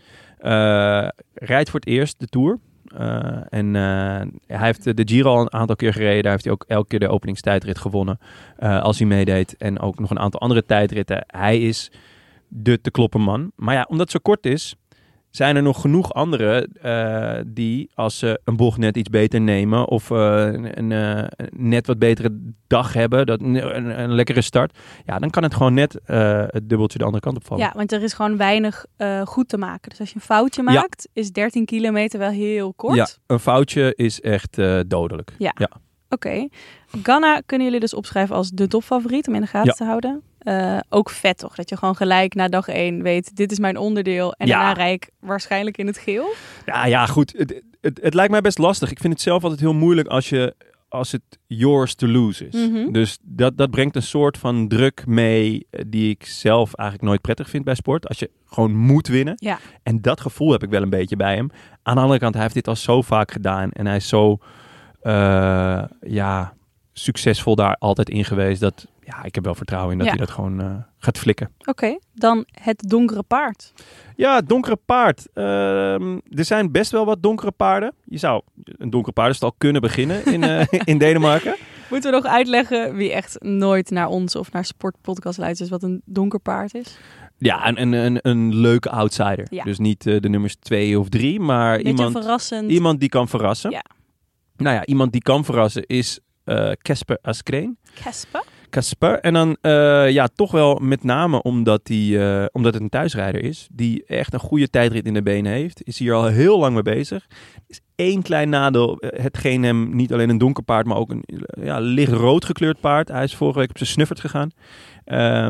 Rijdt 1.34 1.70
voor 1.70 1.80
het 1.80 1.88
eerst 1.90 2.20
de 2.20 2.26
Tour. 2.28 2.60
Eh, 2.95 3.38
en 3.50 3.75
eh, 3.75 4.57
hij 4.57 4.66
heeft 4.66 4.98
de 4.98 5.07
Giro 5.07 5.36
al 5.36 5.42
een 5.42 5.54
aantal 5.54 5.75
keer 5.75 5.94
gereden. 5.94 6.24
Daar 6.24 6.31
heeft 6.31 6.44
hij 6.44 6.54
ook 6.54 6.66
elke 6.68 6.88
keer 6.88 7.00
de 7.00 7.07
openingstijdrit 7.07 7.78
gewonnen. 7.78 8.19
eh, 8.57 8.81
als 8.81 8.98
hij 8.98 9.07
meedeed. 9.07 9.57
En 9.57 9.80
ook 9.80 10.00
nog 10.00 10.10
een 10.10 10.19
aantal 10.19 10.39
andere 10.39 10.66
tijdritten. 10.66 11.24
Hij 11.28 11.62
is 11.62 11.92
de 12.48 12.81
te 12.81 12.92
kloppen 12.92 13.22
man. 13.22 13.51
Maar 13.56 13.75
ja, 13.75 13.86
omdat 13.89 14.12
het 14.12 14.12
zo 14.12 14.19
kort 14.22 14.45
is, 14.45 14.75
zijn 15.38 15.56
er 15.56 15.62
nog 15.62 15.81
genoeg 15.81 16.13
anderen 16.13 16.72
eh, 16.81 17.42
die 17.48 17.89
als 17.94 18.18
ze 18.18 18.39
een 18.44 18.56
bocht 18.56 18.78
net 18.78 18.98
iets 18.98 19.10
beter 19.10 19.42
nemen 19.42 19.88
of 19.88 20.12
eh, 20.12 20.45
een, 20.51 20.92
eh, 20.92 21.24
net 21.51 21.88
wat 21.88 22.00
betere 22.00 22.54
dag 22.68 22.94
hebben, 22.94 23.25
dat, 23.25 23.42
een, 23.42 24.00
een 24.00 24.13
lekkere 24.13 24.42
start, 24.42 24.78
ja, 25.06 25.19
dan 25.19 25.30
kan 25.30 25.44
het 25.44 25.54
gewoon 25.54 25.74
net 25.74 26.00
het 26.51 26.69
dubbeltje 26.69 26.98
de 26.98 27.04
andere 27.04 27.24
kant 27.24 27.38
op 27.38 27.45
vallen. 27.45 27.63
Ja, 27.63 27.72
want 27.75 27.92
er 27.92 28.04
is 28.04 28.13
gewoon 28.13 28.38
weinig 28.38 28.86
goed 29.24 29.50
te 29.50 29.57
maken. 29.57 29.89
Dus 29.89 30.00
als 30.00 30.10
je 30.10 30.16
een 30.16 30.22
foutje 30.22 30.63
Ja. 30.63 30.72
maakt, 30.72 31.10
is 31.13 31.31
13 31.31 31.66
kilometer 31.66 32.19
wel 32.19 32.30
heel 32.30 32.73
kort. 32.73 32.95
Ja, 32.95 33.07
een 33.28 33.40
foutje 33.40 33.95
is 33.95 34.21
echt 34.21 34.57
dodelijk. 34.88 35.33
Ja. 35.38 35.52
Ja. 35.56 35.69
Oké. 36.09 36.47
Ganna 37.04 37.42
kunnen 37.45 37.68
jullie 37.68 37.81
dus 37.81 37.94
opschrijven 37.94 38.35
als 38.35 38.49
de 38.49 38.68
topfavoriet 38.68 39.28
om 39.28 39.35
in 39.35 39.42
de 39.42 39.47
gaten 39.47 39.68
Ja. 39.69 39.73
te 39.73 39.83
houden. 39.83 40.21
Eh, 40.40 40.78
ook 40.90 41.09
vet 41.09 41.37
toch? 41.37 41.56
Dat 41.56 41.69
je 41.69 41.78
gewoon 41.78 41.95
gelijk 41.95 42.33
na 42.33 42.47
dag 42.47 42.68
1 42.68 43.04
weet, 43.04 43.35
dit 43.35 43.52
is 43.52 43.59
mijn 43.59 43.78
onderdeel. 43.78 44.33
En 44.33 44.47
Ja. 44.47 44.56
daarna 44.56 44.73
rij 44.73 44.94
ik 44.94 45.09
waarschijnlijk 45.19 45.78
in 45.78 45.87
het 45.87 45.97
geel. 45.97 46.28
Ja, 46.66 46.85
ja, 46.85 47.06
goed. 47.06 47.33
Het, 47.37 47.61
het, 47.81 47.99
het 48.02 48.14
lijkt 48.14 48.31
mij 48.31 48.42
best 48.42 48.57
lastig. 48.57 48.92
Ik 48.92 48.99
vind 48.99 49.14
het 49.14 49.21
zelf 49.21 49.44
altijd 49.44 49.59
heel 49.61 49.73
moeilijk 49.73 50.07
als, 50.07 50.30
je, 50.30 50.56
als 50.90 51.11
het 51.11 51.21
yours 51.47 51.95
to 51.95 52.07
lose 52.07 52.47
is. 52.47 52.68
Mhm. 52.69 52.92
Dus 52.92 53.18
dat, 53.21 53.57
dat 53.57 53.69
brengt 53.71 53.95
een 53.95 54.02
soort 54.02 54.37
van 54.37 54.68
druk 54.68 55.06
mee 55.06 55.68
eh, 55.69 55.81
die 55.87 56.09
ik 56.09 56.26
zelf 56.26 56.73
eigenlijk 56.73 57.09
nooit 57.09 57.21
prettig 57.21 57.49
vind 57.49 57.64
bij 57.64 57.76
sport. 57.76 58.07
Als 58.07 58.19
je 58.19 58.30
gewoon 58.45 58.76
moet 58.76 59.07
winnen. 59.07 59.33
Ja. 59.37 59.59
En 59.83 60.02
dat 60.02 60.21
gevoel 60.21 60.52
heb 60.52 60.64
ik 60.64 60.69
wel 60.69 60.81
een 60.81 60.90
beetje 60.90 61.16
bij 61.16 61.35
hem. 61.35 61.49
Aan 61.83 61.95
de 61.95 62.02
andere 62.02 62.19
kant, 62.19 62.33
hij 62.33 62.44
heeft 62.44 62.56
dit 62.56 62.68
al 62.68 62.76
zo 62.76 63.02
vaak 63.02 63.31
gedaan. 63.31 63.71
En 63.71 63.85
hij 63.87 63.95
is 63.95 64.07
zo 64.07 64.37
eh, 65.07 65.83
ja, 66.02 66.54
succesvol 66.94 67.56
daar 67.56 67.76
altijd 67.80 68.09
in 68.09 68.26
geweest. 68.26 68.61
Dat 68.61 68.87
ja, 69.04 69.23
ik 69.23 69.35
heb 69.35 69.44
wel 69.44 69.56
vertrouwen 69.56 69.92
in 69.92 69.97
dat 69.97 70.07
Ja. 70.07 70.14
hij 70.16 70.26
dat 70.26 70.35
gewoon 70.35 70.61
eh, 70.61 70.76
gaat 70.97 71.18
flikken. 71.18 71.49
Oké, 71.66 71.97
dan 72.14 72.45
het 72.52 72.83
donkere 72.87 73.23
paard. 73.23 73.73
Ja, 74.16 74.35
het 74.35 74.49
donkere 74.49 74.76
paard. 74.85 75.28
Ehm, 75.33 76.18
er 76.30 76.45
zijn 76.45 76.71
best 76.71 76.92
wel 76.92 77.06
wat 77.06 77.23
donkere 77.23 77.52
paarden. 77.52 77.94
Je 78.06 78.18
zou 78.18 78.42
een 78.64 78.90
donkere 78.90 79.14
paardenstal 79.14 79.54
kunnen 79.57 79.81
beginnen 79.81 80.26
in, 80.26 80.44
eh, 80.44 80.66
in 80.92 80.97
Denemarken. 80.97 81.56
Moeten 81.90 82.11
we 82.11 82.18
nog 82.18 82.26
uitleggen 82.26 82.95
wie 82.95 83.11
echt 83.14 83.42
nooit 83.44 83.90
naar 83.90 84.07
ons 84.07 84.35
of 84.35 84.52
naar 84.52 84.66
sportpodcast 84.66 85.37
luistert, 85.37 85.69
wat 85.69 85.83
een 85.83 86.02
donker 86.06 86.40
paard 86.40 86.73
is? 86.73 86.97
Ja, 87.37 87.68
een, 87.68 87.81
een, 87.81 87.94
een, 87.94 88.19
een 88.21 88.56
leuke 88.56 88.90
outsider. 88.90 89.47
Ja. 89.49 89.64
Dus 89.64 89.78
niet 89.78 90.04
de 90.04 90.30
nummers 90.30 90.56
twee 90.56 90.99
of 90.99 91.09
drie, 91.09 91.40
maar 91.40 91.76
Beetje 91.76 91.90
iemand, 91.92 92.11
verrassend. 92.11 92.71
iemand 92.71 92.99
die 92.99 93.09
kan 93.09 93.28
verrassen. 93.28 93.71
Ja. 93.71 93.83
Nou 94.57 94.76
ja, 94.76 94.85
iemand 94.85 95.11
die 95.11 95.21
kan 95.21 95.45
verrassen 95.45 95.85
is 95.85 96.19
eh, 96.47 96.71
Casper 96.81 97.18
Askreen. 97.21 97.78
Casper? 98.04 98.44
Casper. 98.69 99.19
En 99.19 99.33
dan 99.33 99.57
eh, 99.61 100.09
ja, 100.09 100.28
toch 100.35 100.52
wel 100.52 100.76
met 100.76 101.04
name 101.04 101.42
omdat, 101.42 101.85
die, 101.85 102.19
eh, 102.19 102.45
omdat 102.52 102.73
het 102.73 102.83
een 102.83 102.90
thuisrijder 102.90 103.44
is. 103.44 103.68
Die 103.71 104.06
echt 104.06 104.33
een 104.33 104.40
goede 104.40 104.69
tijdrit 104.69 105.06
in 105.06 105.14
de 105.14 105.21
benen 105.21 105.52
heeft. 105.52 105.83
Is 105.83 105.99
hier 105.99 106.14
al 106.14 106.26
heel 106.26 106.59
lang 106.59 106.73
mee 106.73 106.83
bezig. 106.83 107.28
Is 107.68 107.81
één 107.95 108.21
klein 108.21 108.49
nadeel. 108.49 108.97
hetgeen 108.99 109.64
hem 109.64 109.95
niet 109.95 110.14
alleen 110.14 110.30
een 110.30 110.37
donker 110.37 110.64
paard, 110.64 110.85
maar 110.85 110.97
ook 110.97 111.09
een 111.09 111.23
ja, 111.61 111.80
licht 111.80 112.11
rood 112.11 112.45
gekleurd 112.45 112.80
paard. 112.80 113.07
Hij 113.07 113.23
is 113.23 113.35
vorige 113.35 113.59
week 113.59 113.69
op 113.69 113.78
zijn 113.78 113.90
snuffert 113.90 114.19
gegaan. 114.19 114.52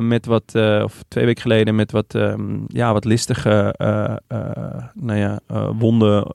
Met 0.07 0.25
wat, 0.25 0.55
of 0.83 1.03
twee 1.07 1.25
weken 1.25 1.41
geleden, 1.41 1.75
met 1.75 1.91
wat, 1.91 2.15
ehm, 2.15 2.59
ja, 2.67 2.93
wat 2.93 3.05
listige 3.05 3.75
nou 4.93 5.17
ja, 5.19 5.39
wonden, 5.73 6.27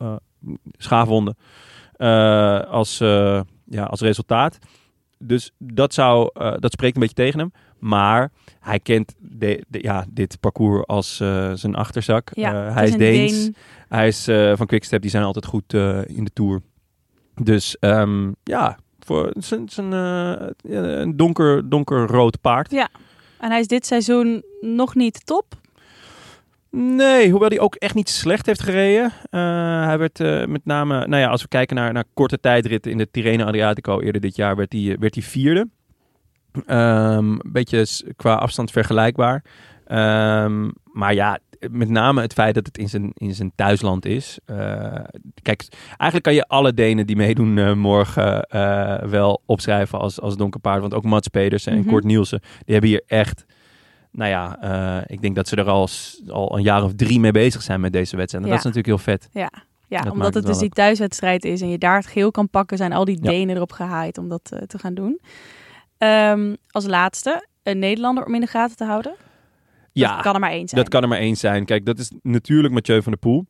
schaafwonden. 0.79 1.37
Eh, 2.03 2.61
als, 2.71 3.01
eh, 3.01 3.41
ja, 3.65 3.85
als 3.85 4.01
resultaat. 4.01 4.59
Dus 5.19 5.53
dat, 5.59 5.95
zou, 5.95 6.31
eh, 6.35 6.55
dat 6.59 6.73
spreekt 6.73 6.95
een 6.95 7.01
beetje 7.01 7.17
tegen 7.17 7.39
hem. 7.39 7.53
Maar 7.79 8.31
hij 8.61 8.81
kent 8.81 9.15
de, 9.19 9.65
de- 9.69 9.83
ja, 9.83 10.05
dit 10.09 10.41
parcours 10.41 10.87
als 10.87 11.17
zijn 11.55 11.75
achterzak. 11.75 12.31
Ja, 12.35 12.55
het 12.55 12.75
hij 12.75 12.85
is 12.85 12.93
een 12.93 12.99
Deens. 12.99 13.33
Deen. 13.43 13.57
Hij 13.89 14.07
is 14.09 14.29
eh, 14.29 14.53
van 14.57 14.67
Quickstep. 14.67 15.01
Die 15.03 15.11
zijn 15.11 15.25
altijd 15.25 15.45
goed 15.47 15.73
in 16.07 16.25
de 16.25 16.31
Tour. 16.33 16.61
Dus 17.43 17.79
ehm, 17.79 18.31
ja, 18.43 18.79
voor 18.99 19.33
zijn, 19.39 19.69
eh, 19.93 20.49
ja, 20.59 20.83
een 20.83 21.17
donker, 21.17 21.69
donkerrood 21.69 22.41
paard. 22.41 22.71
Ja. 22.71 22.89
En 23.41 23.51
hij 23.51 23.61
is 23.61 23.67
dit 23.67 23.87
seizoen 23.87 24.43
nog 24.61 24.95
niet 24.95 25.27
top. 25.27 25.55
Nee, 26.76 27.31
hoewel 27.31 27.49
hij 27.49 27.61
ook 27.61 27.75
echt 27.75 27.95
niet 27.95 28.09
slecht 28.09 28.47
heeft 28.47 28.62
gereden. 28.62 29.12
Eh, 29.31 29.85
hij 29.85 29.99
werd 29.99 30.21
eh, 30.21 30.47
met 30.47 30.64
name, 30.64 31.07
nou 31.07 31.23
ja, 31.23 31.29
als 31.29 31.43
we 31.43 31.49
kijken 31.49 31.76
naar, 31.76 31.93
naar 31.93 32.05
korte 32.14 32.41
tijdritten 32.41 32.91
in 32.91 32.99
de 32.99 33.11
Tirreno 33.11 33.45
Adriatico 33.45 34.00
eerder 34.00 34.21
dit 34.21 34.37
jaar, 34.37 34.57
werd 34.57 34.73
hij, 34.73 34.97
werd 34.99 35.14
hij 35.14 35.25
vierde. 35.25 35.69
Ehm, 36.67 37.31
een 37.31 37.52
beetje 37.52 37.87
qua 38.17 38.35
afstand 38.35 38.71
vergelijkbaar. 38.71 39.45
Ehm, 39.87 40.71
maar 40.85 41.14
ja, 41.14 41.38
met 41.71 41.88
name 41.88 42.21
het 42.21 42.33
feit 42.33 42.55
dat 42.55 42.67
het 42.67 42.79
in 42.79 42.88
zijn, 42.88 43.11
in 43.14 43.35
zijn 43.35 43.52
thuisland 43.55 44.05
is. 44.05 44.38
Eh, 44.45 44.57
kijk, 45.43 45.64
eigenlijk 45.87 46.23
kan 46.23 46.35
je 46.35 46.47
alle 46.47 46.75
Denen 46.75 47.07
die 47.07 47.17
meedoen 47.17 47.59
eh, 47.59 47.75
morgen 47.75 48.43
eh, 48.43 49.02
wel 49.02 49.43
opschrijven 49.47 49.99
als, 49.99 50.21
als 50.21 50.37
donker 50.37 50.61
paard. 50.61 50.81
Want 50.81 50.95
ook 50.95 51.05
Mats 51.05 51.29
Pedersen 51.29 51.73
en 51.73 51.79
Mhm. 51.79 51.88
Kort 51.88 52.05
Nielsen, 52.05 52.41
die 52.41 52.73
hebben 52.73 52.91
hier 52.91 53.02
echt... 53.07 53.45
Nou 54.12 54.31
ja, 54.31 54.59
eh, 54.61 55.04
ik 55.07 55.23
denk 55.23 55.35
dat 55.35 55.49
ze 55.49 55.57
er 55.57 55.69
al, 55.69 55.88
al 56.28 56.57
een 56.57 56.62
jaar 56.62 56.85
of 56.85 56.92
drie 56.95 57.21
mee 57.21 57.31
bezig 57.31 57.62
zijn 57.62 57.81
met 57.81 57.92
deze 57.92 58.16
wedstrijd. 58.16 58.45
En 58.45 58.50
Ja. 58.50 58.57
dat 58.57 58.66
is 58.66 58.75
natuurlijk 58.75 59.04
heel 59.04 59.14
vet. 59.14 59.28
Ja, 59.33 59.50
ja 59.88 60.00
Dat 60.02 60.12
omdat 60.12 60.35
het 60.35 60.47
dus 60.47 60.59
die 60.59 60.69
thuiswedstrijd 60.69 61.45
is 61.45 61.61
en 61.61 61.69
je 61.69 61.78
daar 61.78 61.97
het 61.97 62.07
geel 62.07 62.31
kan 62.31 62.49
pakken, 62.49 62.76
zijn 62.76 62.92
al 62.92 63.04
die 63.04 63.19
Ja. 63.23 63.31
Denen 63.31 63.57
erop 63.57 63.73
gehaaid 63.73 64.19
om 64.19 64.28
dat 64.28 64.50
eh, 64.52 64.59
te 64.62 64.78
gaan 64.78 64.95
doen. 64.95 65.21
Ehm, 65.99 66.54
als 66.71 66.87
laatste, 66.87 67.47
een 67.62 67.78
Nederlander 67.78 68.25
om 68.25 68.35
in 68.35 68.40
de 68.40 68.47
gaten 68.47 68.76
te 68.76 68.85
houden. 68.85 69.14
Ja, 69.92 70.14
dat 70.14 70.23
kan 70.23 70.35
er 70.35 70.40
maar 70.40 70.50
één 70.50 70.69
zijn. 70.69 70.81
Dat 70.81 70.90
kan 70.90 71.02
er 71.02 71.09
maar 71.09 71.19
één 71.19 71.37
zijn. 71.37 71.64
Kijk, 71.64 71.87
dat 71.87 71.99
is 71.99 72.12
natuurlijk 72.23 72.75
Mathieu 72.75 73.02
van 73.02 73.12
der 73.12 73.21
Poel. 73.21 73.47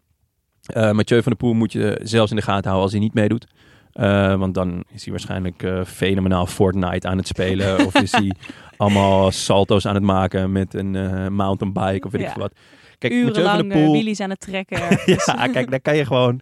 Eh 0.63 0.93
Mathieu 0.93 1.23
van 1.23 1.33
der 1.33 1.41
Poel 1.41 1.53
moet 1.55 1.73
je 1.73 2.01
zelfs 2.03 2.31
in 2.31 2.37
de 2.37 2.43
gaten 2.43 2.65
houden 2.65 2.83
als 2.83 2.93
hij 2.93 3.01
niet 3.01 3.15
meedoet. 3.15 3.47
Eh, 3.93 4.35
want 4.35 4.55
dan 4.55 4.85
is 4.93 5.03
hij 5.03 5.11
waarschijnlijk 5.11 5.63
eh, 5.63 5.85
fenomenaal 5.85 6.47
Fortnite 6.47 7.09
aan 7.09 7.17
het 7.17 7.27
spelen. 7.27 7.79
of 7.87 7.95
is 7.95 8.13
hij 8.13 8.33
allemaal 8.77 9.31
salto's 9.31 9.87
aan 9.87 9.95
het 9.95 10.05
maken 10.05 10.53
met 10.53 10.75
een 10.75 10.97
eh, 10.97 11.29
mountainbike 11.29 12.07
of 12.07 12.13
weet 12.13 12.23
ik 12.23 12.29
veel 12.29 12.43
wat. 12.43 12.55
Kijk, 12.99 13.13
Urenlang 13.13 13.69
Poel... 13.69 13.91
wheelies 13.91 14.21
aan 14.21 14.31
het 14.31 14.41
trekken. 14.41 14.79
ja, 15.27 15.47
kijk, 15.47 15.71
daar 15.71 15.81
kan 15.81 15.97
je 15.97 16.07
gewoon... 16.07 16.41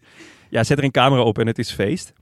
Ja, 0.49 0.65
zet 0.65 0.79
er 0.79 0.85
een 0.85 0.91
camera 0.91 1.23
op 1.23 1.39
en 1.39 1.47
het 1.47 1.59
is 1.59 1.73
feest. 1.73 2.13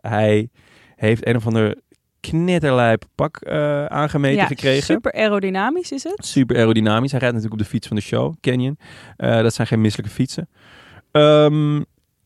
Hij 0.00 0.48
heeft 0.96 1.26
een 1.26 1.36
of 1.36 1.46
ander 1.46 1.76
knetterlijp 2.20 3.04
pak 3.14 3.36
eh, 3.36 3.86
aangemeten 3.86 4.36
Ja, 4.36 4.46
gekregen. 4.46 4.82
Super 4.82 5.12
aerodynamisch 5.12 5.92
is 5.92 6.02
het. 6.02 6.26
Super 6.26 6.56
aerodynamisch. 6.56 7.10
Hij 7.10 7.20
rijdt 7.20 7.34
natuurlijk 7.34 7.60
op 7.60 7.66
de 7.66 7.74
fiets 7.74 7.86
van 7.86 7.96
de 7.96 8.02
show, 8.02 8.34
Canyon. 8.40 8.78
Dat 9.16 9.54
zijn 9.54 9.66
geen 9.66 9.80
misselijke 9.80 10.12
fietsen. 10.12 10.48
Ehm, 11.10 11.80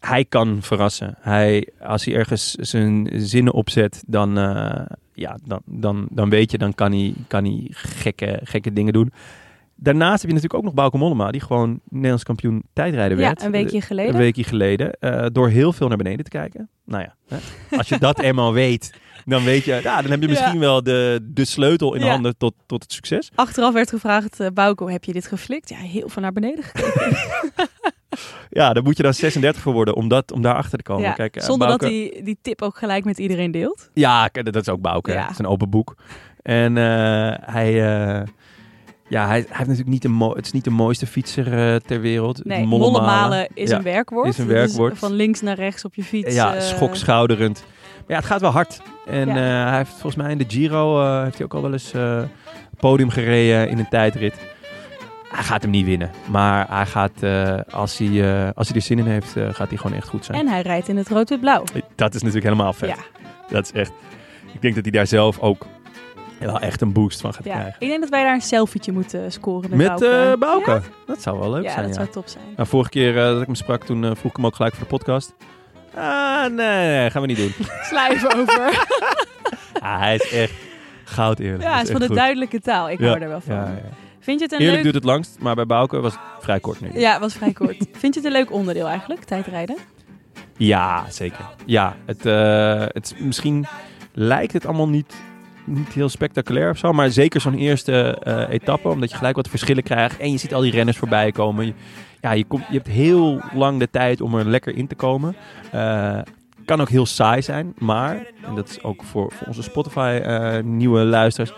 hij 0.08 0.24
kan 0.24 0.58
verrassen. 0.62 1.14
Hij, 1.20 1.68
als 1.80 2.04
hij 2.04 2.14
ergens 2.14 2.50
zijn 2.54 3.08
zinnen 3.14 3.52
opzet, 3.52 4.02
dan, 4.06 4.38
eh, 4.38 4.86
ja, 5.14 5.38
dan, 5.44 5.60
dan, 5.64 6.06
dan 6.10 6.28
weet 6.30 6.50
je, 6.50 6.58
dan 6.58 6.74
kan 6.74 6.92
hij, 6.92 7.14
kan 7.28 7.44
hij 7.44 7.66
gekke, 7.70 8.40
gekke 8.42 8.72
dingen 8.72 8.92
doen. 8.92 9.12
Daarnaast 9.78 10.20
heb 10.22 10.30
je 10.30 10.36
natuurlijk 10.36 10.54
ook 10.54 10.64
nog 10.64 10.74
Bauke 10.74 10.96
Mollema, 10.98 11.30
die 11.30 11.40
gewoon 11.40 11.80
Nederlands 11.88 12.22
kampioen 12.24 12.62
tijdrijden 12.72 13.16
werd. 13.16 13.40
Ja, 13.40 13.46
een 13.46 13.52
weekje 13.52 13.80
geleden. 13.80 14.12
Een 14.14 14.20
weekje 14.20 14.44
geleden. 14.44 14.92
eh, 14.92 15.26
door 15.32 15.48
heel 15.48 15.72
veel 15.72 15.88
naar 15.88 15.96
beneden 15.96 16.24
te 16.24 16.30
kijken. 16.30 16.68
Nou 16.84 17.02
ja, 17.02 17.14
hè. 17.28 17.36
als 17.76 17.88
je 17.88 17.98
dat 17.98 18.20
eenmaal 18.28 18.52
weet, 18.52 18.94
dan 19.24 19.44
weet 19.44 19.64
je, 19.64 19.80
ja, 19.82 20.02
dan 20.02 20.10
heb 20.10 20.20
je 20.22 20.28
Ja. 20.28 20.32
misschien 20.32 20.58
wel 20.58 20.82
de, 20.82 21.20
de 21.32 21.44
sleutel 21.44 21.94
in 21.94 22.04
Ja. 22.04 22.10
handen 22.10 22.36
tot, 22.36 22.54
tot 22.66 22.82
het 22.82 22.92
succes. 22.92 23.30
Achteraf 23.34 23.72
werd 23.72 23.88
gevraagd, 23.90 24.40
eh 24.40 24.46
Bauke, 24.54 24.90
heb 24.90 25.04
je 25.04 25.12
dit 25.12 25.26
geflikt? 25.26 25.68
Ja, 25.68 25.76
heel 25.76 26.08
veel 26.08 26.22
naar 26.22 26.32
beneden 26.32 26.64
gekeken. 26.64 27.16
Ja, 28.50 28.72
daar 28.72 28.82
moet 28.82 28.96
je 28.96 29.02
dan 29.02 29.14
36 29.14 29.62
voor 29.62 29.72
worden 29.72 29.94
om, 29.94 30.08
dat, 30.08 30.32
om 30.32 30.42
daar 30.42 30.54
achter 30.54 30.78
te 30.78 30.84
komen. 30.84 31.02
Ja, 31.04 31.12
Kijk, 31.12 31.36
eh, 31.36 31.42
zonder 31.42 31.66
Bauke- 31.68 31.84
dat 31.84 31.92
hij 31.94 32.20
die 32.24 32.38
tip 32.42 32.62
ook 32.62 32.78
gelijk 32.78 33.04
met 33.04 33.18
iedereen 33.18 33.50
deelt. 33.50 33.90
Ja, 33.94 34.28
dat 34.32 34.56
is 34.56 34.68
ook 34.68 34.80
Bouke. 34.80 35.12
Ja. 35.12 35.22
Het 35.22 35.30
is 35.30 35.38
een 35.38 35.46
open 35.46 35.70
boek. 35.70 35.94
En 36.42 36.76
eh, 36.78 36.84
hij, 37.40 37.68
eh, 37.68 38.22
ja, 39.08 39.26
hij, 39.26 39.28
hij 39.28 39.44
heeft 39.48 39.58
natuurlijk 39.58 39.88
niet 39.88 40.02
de, 40.02 40.08
mo- 40.08 40.34
het 40.34 40.46
is 40.46 40.52
niet 40.52 40.64
de 40.64 40.70
mooiste 40.70 41.06
fietser 41.06 41.80
ter 41.82 42.00
wereld. 42.00 42.44
Nee, 42.44 42.64
Molle 42.66 42.84
molle 42.90 43.00
malen. 43.00 43.28
malen 43.28 43.48
is 43.54 43.70
Ja, 43.70 43.76
een 43.76 43.82
werkwoord. 43.82 44.28
is 44.28 44.38
een 44.38 44.46
werkwoord. 44.46 44.98
van 44.98 45.12
links 45.12 45.40
naar 45.40 45.56
rechts 45.56 45.84
op 45.84 45.94
je 45.94 46.04
fiets. 46.04 46.34
Ja, 46.34 46.60
schokschouderend. 46.60 47.64
Maar 47.96 48.04
ja, 48.06 48.16
het 48.16 48.24
gaat 48.24 48.40
wel 48.40 48.50
hard. 48.50 48.80
En 49.06 49.28
Ja. 49.28 49.34
hij 49.68 49.76
heeft 49.76 49.90
volgens 49.90 50.16
mij 50.16 50.30
in 50.30 50.38
de 50.38 50.44
Giro 50.48 51.20
heeft 51.22 51.36
hij 51.36 51.44
ook 51.44 51.54
al 51.54 51.62
wel 51.62 51.72
eens 51.72 51.92
podium 52.78 53.10
gereden 53.10 53.68
in 53.68 53.78
een 53.78 53.88
tijdrit. 53.88 54.34
Hij 55.28 55.44
gaat 55.44 55.62
hem 55.62 55.70
niet 55.70 55.84
winnen. 55.86 56.10
Maar 56.30 56.66
hij 56.68 56.86
gaat, 56.86 57.22
eh, 57.22 57.58
als, 57.70 57.98
hij, 57.98 58.06
eh, 58.46 58.50
als 58.54 58.68
hij 58.68 58.76
er 58.76 58.82
zin 58.82 58.98
in 58.98 59.06
heeft, 59.06 59.36
eh, 59.36 59.48
gaat 59.52 59.68
hij 59.68 59.76
gewoon 59.78 59.96
echt 59.96 60.08
goed 60.08 60.24
zijn. 60.24 60.38
En 60.38 60.48
hij 60.48 60.62
rijdt 60.62 60.88
in 60.88 60.96
het 60.96 61.08
rood-wit-blauw. 61.08 61.64
Dat 61.94 62.14
is 62.14 62.20
natuurlijk 62.22 62.52
helemaal 62.52 62.72
vet. 62.72 62.88
Ja, 62.88 62.96
Dat 63.48 63.64
is 63.64 63.72
echt. 63.72 63.92
Ik 64.54 64.62
denk 64.62 64.74
dat 64.74 64.82
hij 64.84 64.92
daar 64.92 65.06
zelf 65.06 65.38
ook 65.38 65.66
wel 66.38 66.60
echt 66.60 66.80
een 66.80 66.92
boost 66.92 67.20
van 67.20 67.34
gaat 67.34 67.44
ja. 67.44 67.54
krijgen. 67.54 67.76
Ik 67.78 67.88
denk 67.88 68.00
dat 68.00 68.10
wij 68.10 68.22
daar 68.22 68.34
een 68.34 68.40
selfietje 68.40 68.92
moeten 68.92 69.32
scoren 69.32 69.70
met, 69.70 69.78
Met 69.78 69.86
Bauke. 69.98 70.30
eh 70.32 70.38
Bauke. 70.38 70.70
Ja, 70.70 70.80
Dat 71.06 71.22
zou 71.22 71.38
wel 71.38 71.50
leuk 71.50 71.62
ja 71.64 71.70
zijn. 71.72 71.82
dat 71.86 71.94
ja. 71.94 72.00
zou 72.00 72.08
top 72.12 72.28
zijn. 72.28 72.44
Nou, 72.56 72.68
vorige 72.68 72.90
keer 72.90 73.16
eh, 73.18 73.22
dat 73.24 73.40
ik 73.40 73.46
hem 73.46 73.54
sprak, 73.54 73.84
toen 73.84 74.04
eh, 74.04 74.10
vroeg 74.14 74.30
ik 74.30 74.36
hem 74.36 74.46
ook 74.46 74.54
gelijk 74.56 74.74
voor 74.74 74.82
de 74.82 74.90
podcast. 74.90 75.34
Ah, 75.94 76.40
nee, 76.40 76.88
nee, 76.88 77.10
gaan 77.10 77.20
we 77.20 77.26
niet 77.26 77.36
doen. 77.36 77.52
Slijven 77.90 78.34
over. 78.36 78.86
ah, 79.82 79.98
hij 79.98 80.14
is 80.14 80.30
echt 80.32 80.52
goud 81.04 81.38
eerlijk. 81.38 81.62
ja, 81.62 81.76
het 81.78 81.86
is 81.86 81.90
van 81.96 82.00
de 82.08 82.14
duidelijke 82.14 82.60
taal. 82.60 82.90
Ik 82.90 82.98
hou 83.00 83.20
er 83.20 83.28
wel 83.28 83.40
van. 83.40 83.78
Vind 84.26 84.38
je 84.38 84.44
het 84.44 84.54
een 84.54 84.60
Eerlijk 84.60 84.82
leuk... 84.82 84.92
duurt 84.92 85.04
het 85.04 85.12
langst, 85.12 85.36
maar 85.40 85.54
bij 85.54 85.66
Bauke 85.66 86.00
was 86.00 86.12
het 86.12 86.22
vrij 86.44 86.60
kort 86.60 86.80
nu. 86.80 87.00
Ja, 87.00 87.20
was 87.20 87.34
vrij 87.34 87.52
kort. 87.52 87.76
Vind 87.92 88.14
je 88.14 88.20
het 88.20 88.24
een 88.24 88.32
leuk 88.32 88.52
onderdeel 88.52 88.86
eigenlijk, 88.86 89.24
tijdrijden? 89.24 89.76
Ja, 90.56 91.04
zeker. 91.10 91.44
Ja, 91.66 91.96
het, 92.04 92.26
eh, 92.26 92.84
het, 92.86 93.14
misschien 93.18 93.66
lijkt 94.12 94.52
het 94.52 94.66
allemaal 94.66 94.88
niet, 94.88 95.14
niet 95.64 95.92
heel 95.92 96.08
spectaculair 96.08 96.70
of 96.70 96.78
zo. 96.78 96.92
Maar 96.92 97.10
zeker 97.10 97.40
zo'n 97.40 97.54
eerste 97.54 98.18
eh, 98.22 98.54
etappe, 98.54 98.88
omdat 98.88 99.10
je 99.10 99.16
gelijk 99.16 99.36
wat 99.36 99.48
verschillen 99.48 99.82
krijgt. 99.82 100.18
En 100.18 100.30
je 100.30 100.38
ziet 100.38 100.54
al 100.54 100.60
die 100.60 100.72
renners 100.72 100.96
voorbij 100.96 101.32
komen. 101.32 101.66
Je, 101.66 101.72
ja, 102.20 102.32
je, 102.32 102.44
komt, 102.44 102.64
je 102.68 102.76
hebt 102.76 102.88
heel 102.88 103.40
lang 103.52 103.78
de 103.78 103.90
tijd 103.90 104.20
om 104.20 104.34
er 104.34 104.48
lekker 104.48 104.76
in 104.76 104.86
te 104.86 104.94
komen. 104.94 105.36
Eh, 105.72 106.18
kan 106.64 106.80
ook 106.80 106.88
heel 106.88 107.06
saai 107.06 107.42
zijn, 107.42 107.74
maar, 107.78 108.26
en 108.42 108.54
dat 108.54 108.68
is 108.68 108.82
ook 108.82 109.02
voor, 109.02 109.32
voor 109.32 109.46
onze 109.46 109.62
Spotify 109.62 110.20
nieuwe 110.64 111.04
luisteraars. 111.04 111.52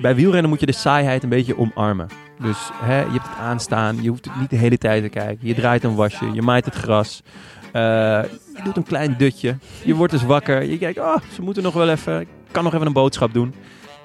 Bij 0.00 0.14
wielrennen 0.14 0.50
moet 0.50 0.60
je 0.60 0.66
de 0.66 0.72
saaiheid 0.72 1.22
een 1.22 1.28
beetje 1.28 1.58
omarmen. 1.58 2.08
Dus 2.40 2.70
hè, 2.74 3.00
je 3.00 3.10
hebt 3.10 3.28
het 3.28 3.38
aanstaan, 3.38 4.02
je 4.02 4.08
hoeft 4.08 4.24
het 4.24 4.40
niet 4.40 4.50
de 4.50 4.56
hele 4.56 4.78
tijd 4.78 5.02
te 5.02 5.08
kijken. 5.08 5.46
Je 5.46 5.54
draait 5.54 5.84
een 5.84 5.94
wasje, 5.94 6.32
je 6.32 6.42
maait 6.42 6.64
het 6.64 6.74
gras. 6.74 7.22
Eh, 7.72 7.82
je 8.54 8.60
doet 8.64 8.76
een 8.76 8.82
klein 8.82 9.14
dutje. 9.18 9.56
Je 9.84 9.94
wordt 9.94 10.12
dus 10.12 10.24
wakker. 10.24 10.64
Je 10.64 10.78
kijkt, 10.78 10.98
oh, 10.98 11.16
ze 11.32 11.42
moeten 11.42 11.62
nog 11.62 11.74
wel 11.74 11.88
even. 11.88 12.20
Ik 12.20 12.28
kan 12.50 12.64
nog 12.64 12.74
even 12.74 12.86
een 12.86 12.92
boodschap 12.92 13.32
doen. 13.32 13.54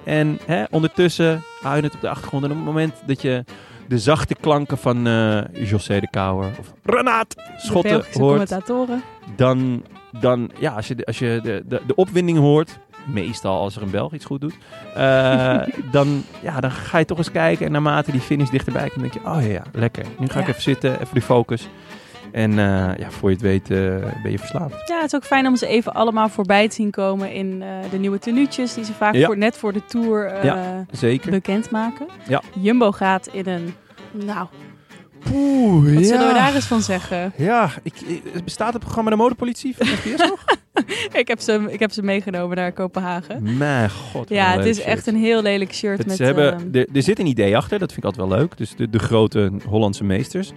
En 0.03 0.39
hè, 0.45 0.63
ondertussen 0.69 1.43
hou 1.62 1.75
je 1.75 1.83
het 1.83 1.93
op 1.93 2.01
de 2.01 2.10
achtergrond. 2.10 2.43
En 2.43 2.50
op 2.50 2.55
het 2.55 2.65
moment 2.65 2.93
dat 3.05 3.21
je 3.21 3.43
de 3.88 3.98
zachte 3.98 4.36
klanken 4.36 4.77
van 4.77 5.07
eh 5.07 5.41
José 5.53 6.00
de 6.00 6.10
Kouwer 6.10 6.51
of 6.60 6.74
Renaat 6.83 7.36
Schotten 7.57 7.93
hoort, 7.93 8.12
commentatoren. 8.12 9.03
dan, 9.36 9.83
dan 10.19 10.51
ja, 10.60 10.71
als 10.71 10.88
je, 10.88 10.95
de, 10.95 11.05
als 11.05 11.19
je 11.19 11.39
de, 11.43 11.63
de, 11.67 11.81
de 11.88 11.95
opwinding 11.95 12.38
hoort, 12.38 12.79
meestal 13.05 13.60
als 13.60 13.75
er 13.75 13.81
een 13.81 13.89
Belg 13.91 14.13
iets 14.13 14.25
goed 14.25 14.41
doet, 14.41 14.53
eh, 14.96 15.60
dan, 15.91 16.24
ja, 16.41 16.60
dan 16.60 16.72
ga 16.72 16.98
je 16.98 17.05
toch 17.05 17.17
eens 17.17 17.31
kijken. 17.31 17.65
En 17.65 17.72
naarmate 17.72 18.12
die 18.12 18.22
finish 18.22 18.50
dichterbij 18.50 18.89
komt, 18.89 19.00
denk 19.01 19.13
je, 19.13 19.20
oh 19.29 19.41
ja, 19.41 19.48
ja 19.51 19.63
lekker. 19.74 20.05
Nu 20.17 20.27
ga 20.27 20.39
ik 20.39 20.46
Ja. 20.46 20.51
even 20.51 20.62
zitten, 20.62 20.93
even 20.93 21.13
die 21.13 21.22
focus. 21.24 21.67
En 22.31 22.51
eh, 22.51 22.98
ja, 22.98 23.10
voor 23.10 23.29
je 23.29 23.36
het 23.36 23.43
weet 23.46 23.70
eh, 23.72 23.77
ben 24.24 24.31
je 24.31 24.38
verslaafd. 24.39 24.88
Ja, 24.88 24.96
het 24.96 25.05
is 25.05 25.15
ook 25.15 25.24
fijn 25.25 25.48
om 25.48 25.55
ze 25.55 25.67
even 25.67 25.93
allemaal 25.93 26.29
voorbij 26.29 26.67
te 26.70 26.75
zien 26.75 26.91
komen 26.91 27.34
in 27.34 27.63
de 27.91 27.98
nieuwe 27.98 28.20
tenuutjes 28.20 28.74
die 28.74 28.84
ze 28.84 28.93
vaak 28.93 29.13
Ja. 29.15 29.25
voor, 29.25 29.38
net 29.38 29.58
voor 29.58 29.74
de 29.74 29.86
Tour 29.86 30.31
Zeker. 30.91 31.31
bekendmaken. 31.31 32.08
Ja. 32.27 32.41
Jumbo 32.60 32.91
gaat 32.91 33.27
in 33.27 33.48
een... 33.48 33.75
Nou, 34.12 34.48
Oeh, 35.34 35.94
wat 35.96 36.06
zullen 36.06 36.28
we 36.28 36.34
daar 36.34 36.56
eens 36.56 36.66
van 36.66 36.82
zeggen? 36.82 37.34
Ja, 37.38 37.70
ik, 37.84 38.01
ik- 38.01 38.44
bestaat 38.44 38.74
het 38.74 38.82
programma 38.82 39.10
De 39.10 39.16
Modepolitie 39.16 39.75
van 39.78 39.88
SBS 39.88 40.16
nog? 40.30 40.44
ik, 41.22 41.28
heb 41.28 41.40
ze, 41.40 41.66
ik 41.70 41.80
heb 41.80 41.92
ze 41.92 42.01
meegenomen 42.04 42.58
naar 42.58 42.72
Kopenhagen. 42.72 43.58
Mijn 43.58 43.90
god. 43.90 44.30
Ja, 44.30 44.51
het 44.51 44.66
is 44.66 44.82
echt 44.82 45.08
een 45.08 45.16
heel 45.16 45.42
lelijk 45.42 45.74
shirt. 45.74 45.98
Het- 45.98 46.08
met, 46.08 46.16
ze 46.16 46.24
hebben, 46.24 46.54
ehm, 46.54 46.68
er, 46.72 46.88
er 46.94 47.04
zit 47.04 47.20
een 47.20 47.25
idee 47.28 47.58
achter, 47.58 47.80
dat 47.80 47.92
vind 47.94 48.06
ik 48.06 48.12
altijd 48.12 48.30
wel 48.30 48.38
leuk. 48.40 48.58
Dus 48.58 48.75
de, 48.75 48.90
de 48.90 49.00
grote 49.00 49.51
Hollandse 49.68 50.04
meesters. 50.04 50.51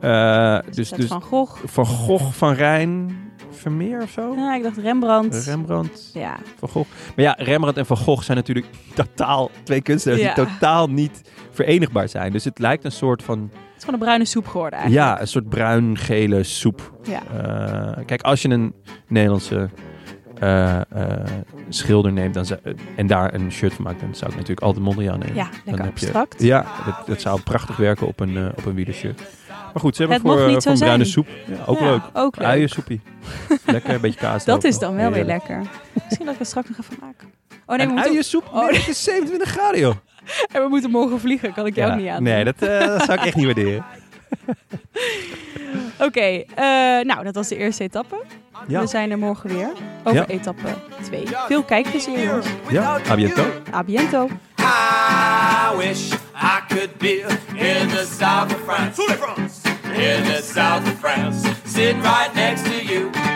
Eh, 0.00 0.58
dus, 0.70 0.90
dus 0.90 1.06
van 1.06 1.22
Gogh. 1.22 1.60
Van 1.64 1.86
Gogh, 1.86 2.30
Van 2.32 2.52
Rijn, 2.54 3.16
Vermeer 3.50 4.02
of 4.02 4.10
zo? 4.10 4.34
Ja, 4.36 4.54
ik 4.54 4.62
dacht 4.62 4.76
Rembrandt. 4.76 5.44
Rembrandt, 5.44 6.10
ja, 6.14 6.36
Van 6.58 6.68
Gogh. 6.68 6.88
Maar 7.16 7.24
ja, 7.24 7.34
Rembrandt 7.38 7.78
en 7.78 7.86
Van 7.86 7.96
Gogh 7.96 8.22
zijn 8.24 8.36
natuurlijk 8.36 8.66
totaal 8.94 9.50
twee 9.62 9.82
kunstenaars 9.82 10.22
Ja. 10.22 10.34
die 10.34 10.44
totaal 10.44 10.86
niet 10.88 11.20
verenigbaar 11.50 12.08
zijn. 12.08 12.32
Dus 12.32 12.44
het 12.44 12.58
lijkt 12.58 12.84
een 12.84 12.92
soort 12.92 13.22
van, 13.22 13.50
is 13.82 13.88
gewoon 13.88 14.00
een 14.00 14.06
bruine 14.06 14.24
soep 14.24 14.46
geworden 14.46 14.78
eigenlijk. 14.78 15.08
ja, 15.08 15.20
een 15.20 15.28
soort 15.28 15.48
bruin-gele 15.48 16.42
soep. 16.42 16.92
Ja. 17.02 17.20
Eh, 17.96 18.04
kijk, 18.06 18.22
als 18.22 18.42
je 18.42 18.48
een 18.48 18.74
Nederlandse 19.08 19.68
eh, 20.38 20.76
eh, 20.80 20.84
schilder 21.68 22.12
neemt 22.12 22.34
dan 22.34 22.46
en 22.96 23.06
daar 23.06 23.34
een 23.34 23.52
shirt 23.52 23.74
van 23.74 23.84
maakt, 23.84 24.00
dan 24.00 24.14
zou 24.14 24.30
ik 24.30 24.36
natuurlijk 24.36 24.66
altijd 24.66 24.84
Mondriaan 24.84 25.18
nemen. 25.18 25.34
Ja, 25.34 25.48
Dan 25.64 25.74
heb 25.74 25.84
je- 25.84 25.90
abstract. 25.90 26.42
Ja, 26.42 26.66
dat, 26.86 27.06
dat 27.06 27.20
zou 27.20 27.40
prachtig 27.40 27.76
werken 27.76 28.06
op 28.06 28.20
een, 28.20 28.48
op 28.56 28.64
een 28.66 28.74
wielershirt. 28.74 29.20
Maar 29.48 29.82
goed, 29.82 29.96
ze 29.96 30.02
hebben 30.02 30.32
Het 30.32 30.62
voor, 30.62 30.72
een 30.72 30.78
bruine 30.78 31.04
soep. 31.04 31.26
Ja, 31.46 31.56
ook 31.66 31.78
Ja, 31.78 31.84
leuk. 31.84 32.02
Ook 32.12 32.36
leuk. 32.36 32.46
Uiensoepie. 32.46 33.00
Lekker, 33.66 33.94
een 33.94 34.00
beetje 34.00 34.20
kaas 34.26 34.44
Dat 34.44 34.64
is 34.64 34.78
dan 34.78 34.94
wel 34.94 35.10
weer 35.10 35.24
lekker. 35.24 35.62
Misschien 36.04 36.26
dat 36.26 36.34
ik 36.38 36.46
straks 36.46 36.68
nog 36.68 36.78
even 36.78 36.96
maak. 37.00 37.24
Oh 37.66 37.76
nee, 37.76 37.86
een 37.86 37.92
moeten, 37.92 38.10
uiensoep? 38.10 38.48
Oh, 38.52 38.66
het 38.66 38.88
is 38.88 39.02
27 39.02 39.48
graden, 39.50 39.80
joh. 39.80 39.94
En 40.52 40.62
we 40.62 40.68
moeten 40.68 40.90
morgen 40.90 41.20
vliegen. 41.20 41.52
Kan 41.52 41.66
ik 41.66 41.74
jou 41.74 41.92
ook 41.92 41.98
niet 41.98 42.08
aan. 42.08 42.22
Nee, 42.22 42.44
dat, 42.44 42.54
eh, 42.58 42.78
dat 42.86 43.02
zou 43.04 43.18
ik 43.18 43.24
echt 43.26 43.36
niet 43.36 43.44
waarderen. 43.44 43.84
Oké, 46.06 46.20
eh, 46.54 46.64
nou 47.04 47.24
dat 47.24 47.34
was 47.34 47.48
de 47.48 47.56
eerste 47.56 47.82
etappe. 47.82 48.22
Ja, 48.68 48.80
We 48.80 48.86
zijn 48.86 49.10
er 49.10 49.18
morgen 49.18 49.50
weer 49.54 49.68
over 50.04 50.18
Ja. 50.20 50.26
etappe 50.26 50.68
2. 51.02 51.24
Veel 51.46 51.62
kijkplezier 51.62 52.22
jongens. 52.22 52.46
ja. 52.70 53.00
A 53.10 53.14
biento. 53.14 53.44
A 53.74 53.84
biento. 53.84 54.28
I 54.58 55.76
wish 55.76 56.12
I 56.34 56.60
could 56.68 56.98
be 56.98 57.24
in 57.54 57.88
the 57.88 58.06
south 58.18 58.52
of 58.54 58.60
France. 58.66 59.02
In 59.94 60.22
the 60.24 60.40
south 60.54 60.82
of 60.86 60.98
France. 60.98 61.48
Sitting 61.66 62.02
right 62.02 62.34
next 62.34 62.64
to 62.64 63.31